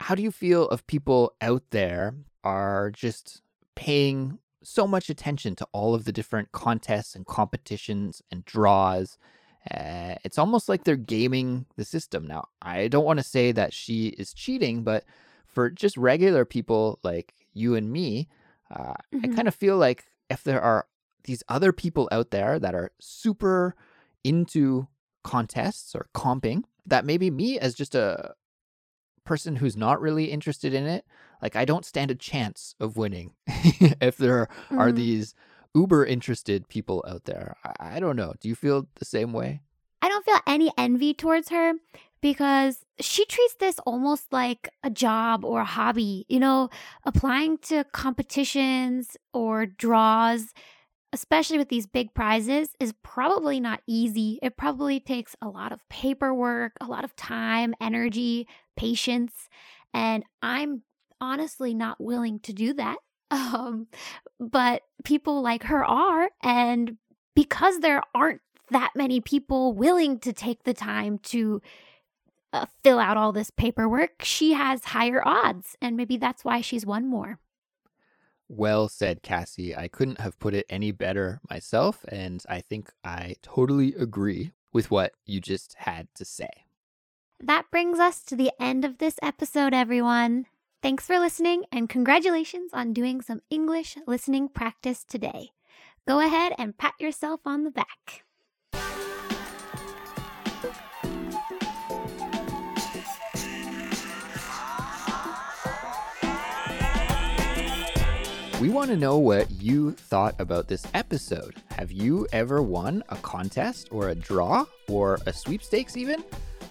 how 0.00 0.14
do 0.14 0.22
you 0.22 0.30
feel 0.30 0.66
of 0.68 0.86
people 0.86 1.34
out 1.40 1.62
there 1.70 2.14
are 2.42 2.90
just 2.90 3.42
paying 3.76 4.38
so 4.62 4.86
much 4.86 5.10
attention 5.10 5.54
to 5.56 5.66
all 5.72 5.94
of 5.94 6.04
the 6.04 6.12
different 6.12 6.52
contests 6.52 7.14
and 7.14 7.26
competitions 7.26 8.22
and 8.30 8.44
draws? 8.44 9.18
Uh, 9.70 10.14
it's 10.24 10.38
almost 10.38 10.70
like 10.70 10.84
they're 10.84 10.96
gaming 10.96 11.66
the 11.76 11.84
system. 11.84 12.26
Now, 12.26 12.48
I 12.62 12.88
don't 12.88 13.04
want 13.04 13.18
to 13.18 13.24
say 13.24 13.52
that 13.52 13.74
she 13.74 14.08
is 14.08 14.32
cheating, 14.32 14.82
but 14.82 15.04
for 15.46 15.68
just 15.68 15.98
regular 15.98 16.46
people 16.46 16.98
like 17.02 17.34
you 17.52 17.74
and 17.74 17.92
me, 17.92 18.28
uh, 18.74 18.94
mm-hmm. 19.14 19.24
I 19.24 19.34
kind 19.34 19.48
of 19.48 19.54
feel 19.54 19.76
like 19.76 20.06
if 20.30 20.42
there 20.44 20.62
are 20.62 20.86
these 21.24 21.42
other 21.48 21.72
people 21.72 22.08
out 22.10 22.30
there 22.30 22.58
that 22.58 22.74
are 22.74 22.90
super 23.00 23.74
into 24.24 24.88
contests 25.24 25.94
or 25.94 26.06
comping, 26.14 26.64
that 26.86 27.04
maybe 27.04 27.30
me 27.30 27.58
as 27.58 27.74
just 27.74 27.94
a 27.94 28.34
person 29.24 29.56
who's 29.56 29.76
not 29.76 30.00
really 30.00 30.26
interested 30.26 30.74
in 30.74 30.86
it, 30.86 31.04
like 31.42 31.56
I 31.56 31.64
don't 31.64 31.84
stand 31.84 32.10
a 32.10 32.14
chance 32.14 32.74
of 32.80 32.96
winning 32.96 33.32
if 33.46 34.16
there 34.16 34.48
mm. 34.70 34.78
are 34.78 34.92
these 34.92 35.34
uber 35.74 36.04
interested 36.04 36.68
people 36.68 37.04
out 37.08 37.24
there. 37.24 37.56
I, 37.64 37.96
I 37.96 38.00
don't 38.00 38.16
know. 38.16 38.34
Do 38.40 38.48
you 38.48 38.54
feel 38.54 38.86
the 38.96 39.04
same 39.04 39.32
way? 39.32 39.62
I 40.02 40.08
don't 40.08 40.24
feel 40.24 40.40
any 40.46 40.72
envy 40.78 41.14
towards 41.14 41.50
her 41.50 41.74
because 42.20 42.84
she 43.00 43.24
treats 43.24 43.54
this 43.54 43.78
almost 43.80 44.32
like 44.32 44.68
a 44.82 44.90
job 44.90 45.44
or 45.44 45.60
a 45.60 45.64
hobby. 45.64 46.24
You 46.28 46.40
know, 46.40 46.70
applying 47.04 47.58
to 47.58 47.84
competitions 47.92 49.16
or 49.32 49.66
draws 49.66 50.52
especially 51.12 51.58
with 51.58 51.68
these 51.68 51.86
big 51.86 52.14
prizes, 52.14 52.70
is 52.78 52.94
probably 53.02 53.58
not 53.60 53.82
easy. 53.86 54.38
It 54.42 54.56
probably 54.56 55.00
takes 55.00 55.34
a 55.42 55.48
lot 55.48 55.72
of 55.72 55.86
paperwork, 55.88 56.72
a 56.80 56.86
lot 56.86 57.04
of 57.04 57.16
time, 57.16 57.74
energy, 57.80 58.46
patience. 58.76 59.48
And 59.92 60.24
I'm 60.40 60.82
honestly 61.20 61.74
not 61.74 62.00
willing 62.00 62.40
to 62.40 62.52
do 62.52 62.74
that. 62.74 62.96
Um, 63.32 63.86
but 64.40 64.82
people 65.04 65.40
like 65.40 65.62
her 65.64 65.84
are. 65.84 66.30
And 66.42 66.96
because 67.36 67.78
there 67.78 68.02
aren't 68.12 68.40
that 68.70 68.90
many 68.96 69.20
people 69.20 69.72
willing 69.72 70.18
to 70.20 70.32
take 70.32 70.64
the 70.64 70.74
time 70.74 71.18
to 71.18 71.62
uh, 72.52 72.66
fill 72.82 72.98
out 72.98 73.16
all 73.16 73.30
this 73.30 73.50
paperwork, 73.50 74.22
she 74.22 74.54
has 74.54 74.84
higher 74.86 75.22
odds. 75.24 75.76
And 75.80 75.96
maybe 75.96 76.16
that's 76.16 76.44
why 76.44 76.60
she's 76.60 76.84
won 76.84 77.06
more. 77.08 77.38
Well 78.52 78.88
said, 78.88 79.22
Kassy. 79.22 79.78
I 79.78 79.86
couldn't 79.86 80.18
have 80.18 80.40
put 80.40 80.54
it 80.54 80.66
any 80.68 80.90
better 80.90 81.40
myself, 81.48 82.04
and 82.08 82.42
I 82.48 82.60
think 82.60 82.90
I 83.04 83.36
totally 83.42 83.94
agree 83.94 84.50
with 84.72 84.90
what 84.90 85.12
you 85.24 85.40
just 85.40 85.74
had 85.78 86.08
to 86.16 86.24
say. 86.24 86.48
That 87.38 87.70
brings 87.70 88.00
us 88.00 88.24
to 88.24 88.34
the 88.34 88.50
end 88.58 88.84
of 88.84 88.98
this 88.98 89.20
episode, 89.22 89.72
everyone. 89.72 90.46
Thanks 90.82 91.06
for 91.06 91.20
listening, 91.20 91.64
and 91.70 91.88
congratulations 91.88 92.72
on 92.72 92.92
doing 92.92 93.22
some 93.22 93.40
English 93.50 93.96
listening 94.04 94.48
practice 94.48 95.04
today. 95.04 95.50
Go 96.08 96.18
ahead 96.18 96.52
and 96.58 96.76
pat 96.76 96.94
yourself 96.98 97.42
on 97.46 97.62
the 97.62 97.70
back. 97.70 98.24
We 108.60 108.68
want 108.68 108.90
to 108.90 108.96
know 108.98 109.16
what 109.16 109.50
you 109.50 109.92
thought 109.92 110.38
about 110.38 110.68
this 110.68 110.86
episode. 110.92 111.54
Have 111.70 111.90
you 111.90 112.26
ever 112.30 112.60
won 112.60 113.02
a 113.08 113.16
contest 113.16 113.88
or 113.90 114.10
a 114.10 114.14
draw 114.14 114.66
or 114.86 115.18
a 115.24 115.32
sweepstakes 115.32 115.96
even? 115.96 116.22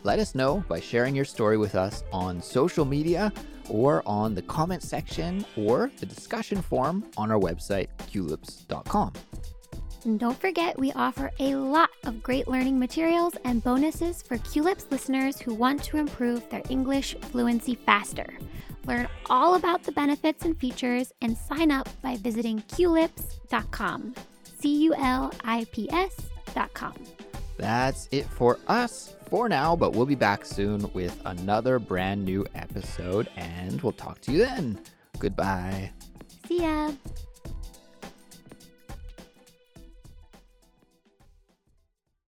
Let 0.03 0.19
us 0.19 0.35
know 0.35 0.63
by 0.67 0.81
sharing 0.81 1.15
your 1.15 1.25
story 1.25 1.57
with 1.57 1.73
us 1.73 2.03
on 2.13 2.43
social 2.43 2.85
media 2.85 3.33
or 3.69 4.03
on 4.05 4.35
the 4.35 4.43
comment 4.43 4.83
section 4.83 5.43
or 5.57 5.89
the 5.99 6.05
discussion 6.05 6.61
forum 6.61 7.09
on 7.17 7.31
our 7.31 7.39
website, 7.39 7.87
culips.com. 8.11 9.13
And 10.05 10.19
don't 10.19 10.39
forget, 10.39 10.77
we 10.77 10.91
offer 10.91 11.31
a 11.39 11.55
lot 11.55 11.89
of 12.03 12.21
great 12.21 12.47
learning 12.47 12.77
materials 12.77 13.33
and 13.45 13.63
bonuses 13.63 14.21
for 14.21 14.37
Culips 14.37 14.91
listeners 14.91 15.39
who 15.39 15.55
want 15.55 15.83
to 15.85 15.97
improve 15.97 16.47
their 16.51 16.61
English 16.69 17.15
fluency 17.31 17.73
faster. 17.73 18.27
Learn 18.85 19.07
all 19.29 19.55
about 19.55 19.83
the 19.83 19.91
benefits 19.91 20.45
and 20.45 20.57
features 20.57 21.11
and 21.21 21.37
sign 21.37 21.71
up 21.71 21.89
by 22.01 22.15
visiting 22.17 22.61
culips.com. 22.63 24.15
C 24.59 24.83
U 24.83 24.93
L 24.95 25.31
I 25.43 25.65
P 25.71 25.89
S.com. 25.91 26.93
That's 27.57 28.07
it 28.11 28.25
for 28.25 28.57
us 28.67 29.15
for 29.29 29.49
now, 29.49 29.75
but 29.75 29.93
we'll 29.93 30.05
be 30.05 30.15
back 30.15 30.45
soon 30.45 30.89
with 30.93 31.19
another 31.25 31.77
brand 31.77 32.23
new 32.23 32.45
episode 32.55 33.29
and 33.35 33.81
we'll 33.81 33.91
talk 33.91 34.21
to 34.21 34.31
you 34.31 34.39
then. 34.39 34.79
Goodbye. 35.19 35.91
See 36.47 36.61
ya. 36.61 36.91